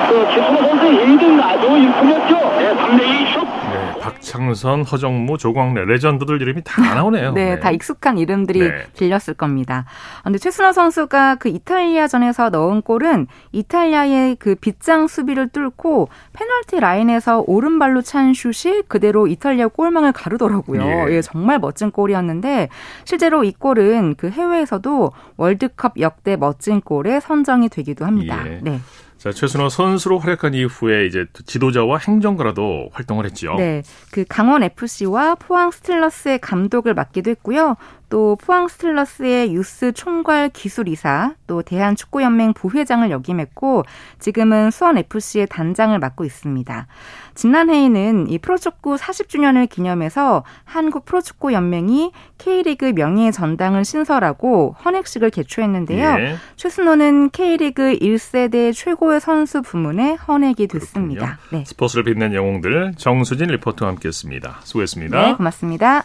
그 0.08 0.28
최순호 0.34 0.62
선수의 0.62 0.98
헤딩 1.06 1.40
아주 1.42 1.66
일품이었죠. 1.76 2.34
네, 2.58 2.74
3대2 2.74 3.32
슛. 3.32 3.65
박창선, 4.06 4.84
허정무, 4.84 5.36
조광래 5.36 5.84
레전드들 5.84 6.40
이름이 6.40 6.62
다 6.64 6.80
나오네요. 6.94 7.32
네, 7.32 7.54
네. 7.54 7.60
다 7.60 7.72
익숙한 7.72 8.18
이름들이 8.18 8.60
네. 8.60 8.86
들렸을 8.94 9.34
겁니다. 9.34 9.84
근데 10.22 10.38
최순호 10.38 10.72
선수가 10.72 11.36
그 11.36 11.48
이탈리아전에서 11.48 12.50
넣은 12.50 12.82
골은 12.82 13.26
이탈리아의 13.50 14.36
그 14.36 14.54
빗장 14.54 15.08
수비를 15.08 15.48
뚫고 15.48 16.08
페널티 16.34 16.78
라인에서 16.78 17.42
오른발로 17.46 18.02
찬 18.02 18.32
슛이 18.32 18.82
그대로 18.86 19.26
이탈리아 19.26 19.66
골망을 19.66 20.12
가르더라고요. 20.12 20.82
예. 20.82 21.16
예, 21.16 21.22
정말 21.22 21.58
멋진 21.58 21.90
골이었는데 21.90 22.68
실제로 23.04 23.42
이 23.42 23.52
골은 23.52 24.14
그 24.16 24.30
해외에서도 24.30 25.12
월드컵 25.36 25.98
역대 26.00 26.36
멋진 26.36 26.80
골에 26.80 27.18
선정이 27.18 27.68
되기도 27.70 28.04
합니다. 28.04 28.42
예. 28.46 28.60
네. 28.62 28.80
자, 29.26 29.32
최순호 29.32 29.70
선수로 29.70 30.20
활약한 30.20 30.54
이후에 30.54 31.06
이제 31.06 31.26
지도자와 31.46 31.98
행정가라도 31.98 32.90
활동을 32.92 33.24
했죠. 33.24 33.56
네. 33.56 33.82
그 34.12 34.24
강원 34.28 34.62
FC와 34.62 35.34
포항 35.34 35.72
스틸러스의 35.72 36.38
감독을 36.38 36.94
맡기도 36.94 37.32
했고요. 37.32 37.74
또 38.08 38.36
포항 38.36 38.68
스틸러스의 38.68 39.52
유스 39.54 39.92
총괄 39.92 40.48
기술이사, 40.48 41.34
또 41.46 41.62
대한축구연맹 41.62 42.52
부회장을 42.54 43.10
역임했고 43.10 43.84
지금은 44.18 44.70
수원 44.70 44.98
FC의 44.98 45.46
단장을 45.48 45.98
맡고 45.98 46.24
있습니다. 46.24 46.86
지난해에는 47.34 48.28
이 48.28 48.38
프로축구 48.38 48.96
40주년을 48.96 49.68
기념해서 49.68 50.44
한국 50.64 51.04
프로축구 51.04 51.52
연맹이 51.52 52.12
K리그 52.38 52.92
명예 52.94 53.30
전당을 53.30 53.84
신설하고 53.84 54.76
헌액식을 54.84 55.30
개최했는데요. 55.30 56.08
예. 56.18 56.36
최순호는 56.56 57.30
K리그 57.30 57.98
1세대 57.98 58.72
최고의 58.74 59.20
선수 59.20 59.62
부문에 59.62 60.14
헌액이 60.14 60.68
됐습니다. 60.68 61.38
네. 61.50 61.64
스포츠를 61.66 62.04
빛낸 62.04 62.34
영웅들 62.34 62.94
정수진 62.96 63.48
리포터와 63.48 63.92
함께했습니다. 63.92 64.60
수고했습니다. 64.62 65.22
네, 65.22 65.34
고맙습니다. 65.34 66.04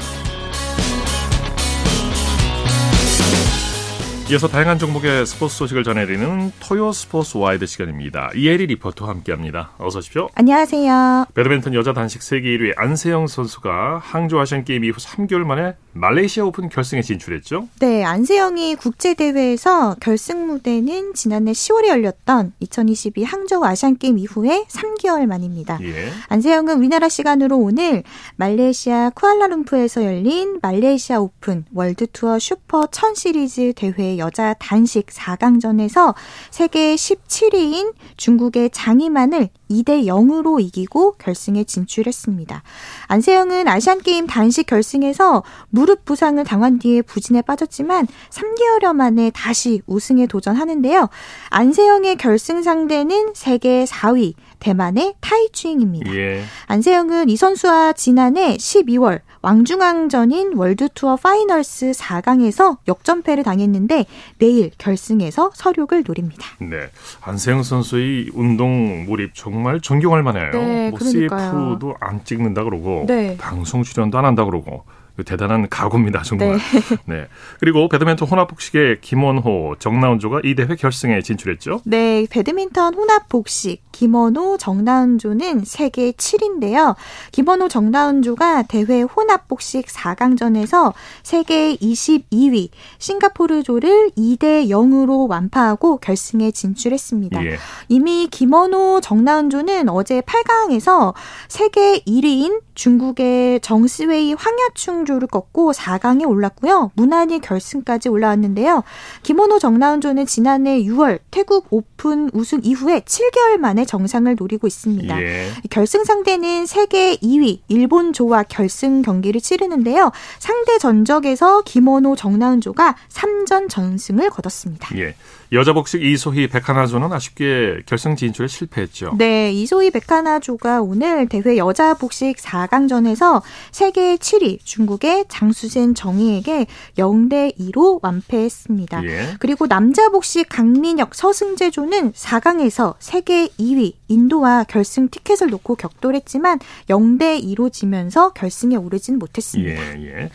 이어서 4.31 4.47
다양한 4.47 4.79
종목의 4.79 5.25
스포츠 5.25 5.57
소식을 5.57 5.83
전해드리는 5.83 6.53
토요 6.61 6.93
스포츠 6.93 7.37
와이드 7.37 7.65
시간입니다. 7.65 8.31
이혜리 8.33 8.67
리포터와 8.67 9.11
함께합니다. 9.11 9.71
어서 9.77 9.99
오십시오. 9.99 10.29
안녕하세요. 10.35 11.25
배드민턴 11.33 11.73
여자 11.73 11.91
단식 11.91 12.23
세계 12.23 12.47
1위 12.57 12.71
안세영 12.77 13.27
선수가 13.27 13.99
항저우 14.01 14.39
아시안 14.39 14.63
게임 14.63 14.85
이후 14.85 14.95
3개월 14.95 15.43
만에 15.43 15.73
말레이시아 15.91 16.45
오픈 16.45 16.69
결승에 16.69 17.01
진출했죠? 17.01 17.67
네, 17.81 18.05
안세영이 18.05 18.75
국제 18.75 19.13
대회에서 19.15 19.97
결승 19.99 20.47
무대는 20.47 21.13
지난해 21.13 21.51
10월에 21.51 21.89
열렸던 21.89 22.53
2022 22.61 23.25
항저우 23.25 23.65
아시안 23.65 23.97
게임 23.97 24.17
이후에 24.17 24.63
3개월 24.69 25.25
만입니다. 25.25 25.77
예. 25.81 26.09
안세영은 26.29 26.77
우리나라 26.77 27.09
시간으로 27.09 27.57
오늘 27.57 28.03
말레이시아 28.37 29.09
쿠알라룸푸르에서 29.09 30.05
열린 30.05 30.59
말레이시아 30.61 31.19
오픈 31.19 31.65
월드 31.73 32.07
투어 32.07 32.39
슈퍼 32.39 32.87
1000 32.87 33.15
시리즈 33.15 33.73
대회 33.75 34.20
여자 34.21 34.53
단식 34.53 35.07
4강전에서 35.07 36.15
세계 36.51 36.95
17위인 36.95 37.93
중국의 38.15 38.69
장이만을 38.71 39.49
2대 39.69 40.05
0으로 40.05 40.61
이기고 40.61 41.13
결승에 41.13 41.63
진출했습니다. 41.63 42.63
안세영은 43.07 43.67
아시안게임 43.67 44.27
단식 44.27 44.67
결승에서 44.67 45.43
무릎 45.69 46.05
부상을 46.05 46.41
당한 46.43 46.79
뒤에 46.79 47.01
부진에 47.01 47.41
빠졌지만 47.41 48.07
3개월여 48.29 48.93
만에 48.93 49.31
다시 49.31 49.81
우승에 49.87 50.27
도전하는데요. 50.27 51.09
안세영의 51.49 52.17
결승 52.17 52.61
상대는 52.61 53.33
세계 53.33 53.85
4위 53.85 54.33
대만의 54.61 55.15
타이추잉입니다. 55.19 56.15
예. 56.15 56.43
안세영은 56.67 57.29
이 57.29 57.35
선수와 57.35 57.93
지난해 57.93 58.55
12월 58.55 59.19
왕중왕전인 59.41 60.53
월드투어 60.55 61.15
파이널스 61.17 61.91
4강에서 61.91 62.77
역전패를 62.87 63.43
당했는데 63.43 64.05
내일 64.37 64.71
결승에서 64.77 65.51
설욕을 65.53 66.03
노립니다. 66.05 66.45
네, 66.59 66.89
안세영 67.21 67.63
선수의 67.63 68.29
운동 68.33 69.05
몰입 69.05 69.33
정말 69.33 69.81
존경할 69.81 70.21
만해요. 70.21 70.51
네, 70.51 70.89
뭐 70.91 70.99
CF도 70.99 71.95
안 71.99 72.23
찍는다 72.23 72.63
그러고 72.63 73.05
네. 73.07 73.35
방송 73.37 73.81
출연도 73.83 74.17
안 74.19 74.25
한다 74.25 74.45
그러고 74.45 74.83
대단한 75.25 75.67
각오입니다, 75.69 76.23
정말. 76.23 76.57
네. 76.57 76.57
네. 77.05 77.27
그리고 77.59 77.87
배드민턴 77.89 78.27
혼합 78.27 78.47
복식의 78.47 79.01
김원호, 79.01 79.75
정나은 79.79 80.23
조가 80.23 80.41
이 80.43 80.55
대회 80.55 80.75
결승에 80.75 81.21
진출했죠? 81.21 81.81
네, 81.85 82.25
배드민턴 82.29 82.93
혼합 82.93 83.29
복식 83.29 83.81
김원호, 83.91 84.57
정나운조는 84.57 85.63
세계 85.65 86.11
7인데요. 86.11 86.95
김원호, 87.31 87.67
정나운조가 87.67 88.63
대회 88.63 89.01
혼합 89.01 89.47
복식 89.47 89.85
4강전에서 89.87 90.93
세계 91.23 91.75
22위 91.75 92.69
싱가포르조를 92.97 94.11
2대 94.17 94.69
0으로 94.69 95.29
완파하고 95.29 95.97
결승에 95.97 96.51
진출했습니다. 96.51 97.45
예. 97.45 97.57
이미 97.89 98.27
김원호, 98.31 99.01
정나운조는 99.01 99.89
어제 99.89 100.21
8강에서 100.21 101.13
세계 101.47 101.99
1위인 101.99 102.61
중국의 102.81 103.59
정스웨이 103.59 104.33
황야충조를 104.33 105.27
꺾고 105.27 105.71
4강에 105.71 106.27
올랐고요. 106.27 106.89
무난히 106.95 107.39
결승까지 107.39 108.09
올라왔는데요. 108.09 108.83
김원호 109.21 109.59
정나운조는 109.59 110.25
지난해 110.25 110.81
6월 110.81 111.19
태국 111.29 111.67
오픈 111.69 112.31
우승 112.33 112.59
이후에 112.63 113.01
7개월 113.01 113.57
만에 113.57 113.85
정상을 113.85 114.35
노리고 114.35 114.65
있습니다. 114.65 115.21
예. 115.21 115.49
결승 115.69 116.03
상대는 116.03 116.65
세계 116.65 117.15
2위 117.17 117.59
일본조와 117.67 118.43
결승 118.49 119.03
경기를 119.03 119.41
치르는데요. 119.41 120.11
상대 120.39 120.79
전적에서 120.79 121.61
김원호 121.61 122.15
정나운조가 122.15 122.95
3전 123.09 123.69
전승을 123.69 124.31
거뒀습니다. 124.31 124.97
예. 124.97 125.13
여자 125.53 125.73
복식 125.73 126.01
이소희 126.01 126.47
백하나조는 126.47 127.11
아쉽게 127.11 127.81
결승 127.85 128.15
진출에 128.15 128.47
실패했죠. 128.47 129.15
네, 129.17 129.51
이소희 129.51 129.91
백하나조가 129.91 130.81
오늘 130.81 131.27
대회 131.27 131.57
여자 131.57 131.93
복식 131.93 132.37
4강전에서 132.37 133.41
세계 133.71 134.15
7위 134.15 134.59
중국의 134.63 135.25
장수진 135.27 135.93
정희에게 135.93 136.67
0대 136.97 137.57
2로 137.57 137.99
완패했습니다. 138.01 139.03
예. 139.03 139.35
그리고 139.39 139.67
남자 139.67 140.07
복식 140.09 140.47
강민혁 140.47 141.13
서승재 141.15 141.78
조는 141.78 142.13
4강에서 142.13 142.95
세계 142.99 143.47
2위 143.47 143.93
인도와 144.07 144.63
결승 144.63 145.09
티켓을 145.09 145.49
놓고 145.49 145.75
격돌했지만 145.75 146.59
0대 146.87 147.43
2로 147.43 147.73
지면서 147.73 148.31
결승에 148.31 148.77
오르진 148.77 149.19
못했습니다. 149.19 149.99
예, 149.99 150.05
예. 150.05 150.29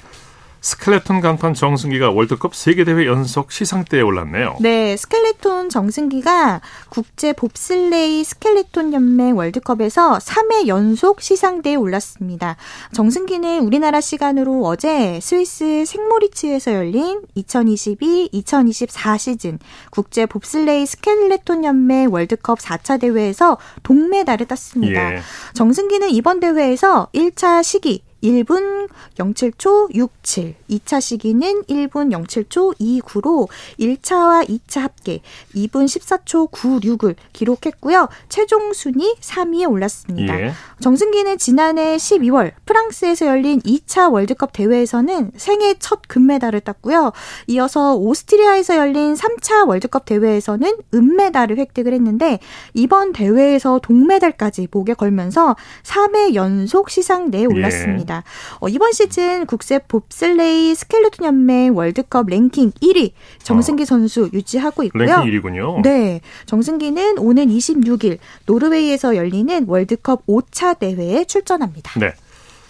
스켈레톤 0.66 1.20
간판 1.20 1.54
정승기가 1.54 2.10
월드컵 2.10 2.56
세계대회 2.56 3.06
연속 3.06 3.52
시상대에 3.52 4.00
올랐네요. 4.00 4.56
네, 4.60 4.96
스켈레톤 4.96 5.68
정승기가 5.68 6.60
국제 6.88 7.32
봅슬레이 7.32 8.24
스켈레톤 8.24 8.92
연맹 8.92 9.36
월드컵에서 9.36 10.18
3회 10.18 10.66
연속 10.66 11.20
시상대에 11.20 11.76
올랐습니다. 11.76 12.56
정승기는 12.94 13.60
우리나라 13.60 14.00
시간으로 14.00 14.64
어제 14.64 15.20
스위스 15.22 15.84
생모리츠에서 15.86 16.74
열린 16.74 17.22
2022-2024 17.36 19.18
시즌 19.18 19.60
국제 19.90 20.26
봅슬레이 20.26 20.84
스켈레톤 20.84 21.64
연맹 21.64 22.12
월드컵 22.12 22.58
4차 22.58 23.00
대회에서 23.00 23.58
동메달을 23.84 24.46
땄습니다. 24.46 25.14
예. 25.14 25.20
정승기는 25.54 26.10
이번 26.10 26.40
대회에서 26.40 27.06
1차 27.14 27.62
시기 27.62 28.02
1분 28.22 28.88
07초 29.16 29.94
67, 29.94 30.54
2차 30.70 31.00
시기는 31.00 31.62
1분 31.64 32.12
07초 32.26 32.78
29로 32.78 33.48
1차와 33.78 34.48
2차 34.48 34.80
합계 34.80 35.20
2분 35.54 35.84
14초 35.84 36.50
96을 36.50 37.14
기록했고요. 37.32 38.08
최종 38.28 38.72
순위 38.72 39.14
3위에 39.20 39.70
올랐습니다. 39.70 40.40
예. 40.40 40.52
정승기는 40.80 41.38
지난해 41.38 41.96
12월 41.96 42.52
프랑스에서 42.64 43.26
열린 43.26 43.60
2차 43.60 44.12
월드컵 44.12 44.52
대회에서는 44.52 45.32
생애 45.36 45.74
첫 45.78 46.00
금메달을 46.08 46.60
땄고요. 46.60 47.12
이어서 47.48 47.94
오스트리아에서 47.96 48.76
열린 48.76 49.14
3차 49.14 49.68
월드컵 49.68 50.04
대회에서는 50.04 50.76
은메달을 50.94 51.58
획득을 51.58 51.92
했는데 51.92 52.38
이번 52.74 53.12
대회에서 53.12 53.80
동메달까지 53.82 54.68
목에 54.70 54.94
걸면서 54.94 55.56
3회 55.82 56.34
연속 56.34 56.90
시상대에 56.90 57.46
올랐습니다. 57.46 58.04
예. 58.04 58.05
있습니다. 58.06 58.22
어, 58.60 58.68
이번 58.68 58.92
시즌 58.92 59.44
국제 59.46 59.78
봅슬레이 59.80 60.74
스켈레톤 60.74 61.26
연맹 61.26 61.76
월드컵 61.76 62.28
랭킹 62.28 62.70
1위 62.70 63.10
정승기 63.42 63.82
어. 63.82 63.86
선수 63.86 64.30
유지하고 64.32 64.84
있고요. 64.84 65.04
랭킹 65.04 65.40
1위군요. 65.40 65.82
네. 65.82 66.20
정승기는 66.46 67.18
오는 67.18 67.46
26일 67.46 68.18
노르웨이에서 68.46 69.16
열리는 69.16 69.64
월드컵 69.66 70.24
5차 70.26 70.78
대회에 70.78 71.24
출전합니다. 71.24 72.00
네. 72.00 72.14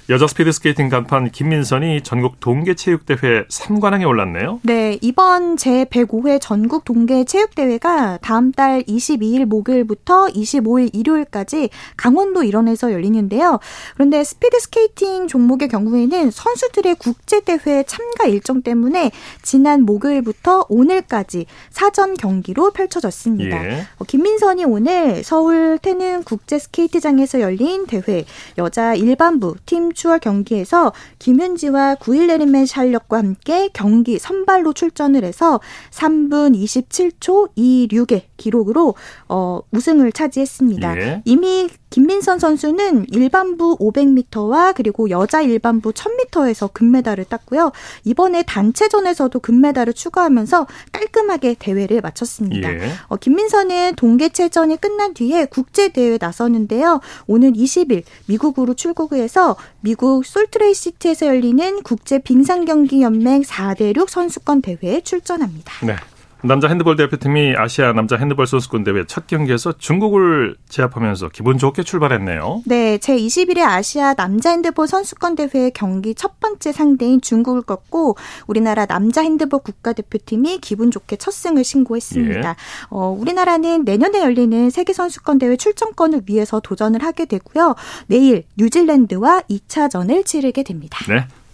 여자 0.09 0.29
스피드 0.29 0.53
스케이팅 0.53 0.89
간판 0.89 1.33
김민선이 1.33 2.03
전국 2.03 2.39
동계체육대회 2.39 3.47
3관왕에 3.49 4.07
올랐네요. 4.07 4.61
네, 4.63 4.99
이번 5.01 5.57
제105회 5.57 6.41
전국 6.41 6.85
동계체육대회가 6.85 8.21
다음 8.23 8.53
달 8.53 8.85
22일 8.85 9.47
목요일부터 9.47 10.27
25일 10.27 10.91
일요일까지 10.95 11.71
강원도 11.97 12.45
일원에서 12.45 12.93
열리는데요. 12.93 13.59
그런데 13.95 14.23
스피드 14.23 14.61
스케이팅 14.61 15.27
종목의 15.27 15.67
경우에는 15.67 16.31
선수들의 16.31 16.95
국제대회 16.95 17.83
참가 17.83 18.27
일정 18.27 18.63
때문에 18.63 19.11
지난 19.43 19.83
목요일부터 19.83 20.67
오늘까지 20.69 21.47
사전 21.71 22.15
경기로 22.15 22.71
펼쳐졌습니다. 22.71 23.65
예. 23.65 23.87
어, 23.99 24.05
김민선이 24.05 24.67
오늘 24.67 25.25
서울 25.25 25.81
태릉 25.83 26.23
국제스케이트장에서 26.23 27.41
열린 27.41 27.87
대회 27.87 28.25
여자 28.57 28.95
일반부 28.95 29.57
팀 29.67 29.96
추월 29.97 30.21
경기에서 30.21 30.93
김윤지와 31.19 31.97
9일 31.97 32.27
내림맨 32.27 32.67
샬력과 32.67 33.17
함께 33.17 33.71
경기 33.73 34.19
선발로 34.19 34.75
출전을 34.75 35.25
해서 35.25 35.59
3분 35.91 36.55
27초 36.55 37.51
26의 37.57 38.23
기록으로 38.37 38.95
어, 39.29 39.61
우승을 39.73 40.13
차지했습니다. 40.13 40.99
예. 40.99 41.23
이미 41.25 41.69
김민선 41.91 42.39
선수는 42.39 43.07
일반부 43.09 43.79
500m와 43.79 44.75
그리고 44.75 45.09
여자 45.09 45.41
일반부 45.41 45.93
1000m에서 45.93 46.71
금메달을 46.73 47.25
땄고요. 47.25 47.73
이번에 48.05 48.43
단체전에서도 48.43 49.41
금메달을 49.41 49.95
추가하면서 49.95 50.67
깔끔하게 50.93 51.57
대회를 51.59 52.03
마쳤습니다. 52.03 52.71
예. 52.71 52.91
어, 53.09 53.17
김민선은 53.17 53.95
동계체전이 53.97 54.77
끝난 54.77 55.15
뒤에 55.15 55.47
국제대회에 55.47 56.19
나서는데요. 56.21 57.01
오늘 57.27 57.53
20일 57.53 58.03
미국으로 58.27 58.75
출국을 58.75 59.19
해서 59.19 59.57
미국 59.87 60.27
솔트레이시티에서 60.27 61.27
열리는 61.27 61.81
국제 61.85 62.19
빙상경기 62.19 63.03
연맹 63.03 63.43
4대륙 63.43 64.09
선수권 64.09 64.61
대회에 64.61 65.01
출전합니다. 65.03 65.87
네. 65.87 65.95
남자 66.43 66.69
핸드볼 66.69 66.97
대표팀이 66.97 67.55
아시아 67.57 67.93
남자 67.93 68.17
핸드볼 68.17 68.47
선수권 68.47 68.85
대회 68.85 69.05
첫 69.07 69.27
경기에서 69.27 69.73
중국을 69.73 70.57
제압하면서 70.69 71.31
기분 71.31 71.59
좋게 71.59 71.83
출발했네요. 71.83 72.63
네, 72.67 72.99
제21회 72.99 73.61
아시아 73.61 74.15
남자 74.15 74.51
핸드볼 74.51 74.87
선수권 74.87 75.37
대회 75.37 75.71
경기 75.71 76.15
첫 76.15 76.39
번째 76.39 76.73
상대인 76.73 77.21
중국을 77.21 77.63
꺾고 77.63 78.17
우리나라 78.47 78.87
남자 78.87 79.23
핸드볼 79.23 79.61
국가대표팀이 79.61 80.59
기분 80.59 80.91
좋게 80.91 81.17
첫 81.17 81.33
승을 81.33 81.65
신고했습니다. 81.65 82.51
예. 82.51 82.55
어, 82.91 83.17
우리나라는 83.19 83.85
내년에 83.85 84.21
열리는 84.21 84.71
세계 84.71 84.93
선수권 84.93 85.39
대회 85.39 85.57
출전권을 85.57 86.23
위해서 86.27 86.61
도전을 86.61 87.03
하게 87.03 87.25
되고요. 87.25 87.75
내일 88.07 88.45
뉴질랜드와 88.57 89.43
2차전을 89.51 90.25
치르게 90.27 90.63
됩니다. 90.63 90.99
네. 91.09 91.27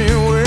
me 0.00 0.14
where 0.14 0.39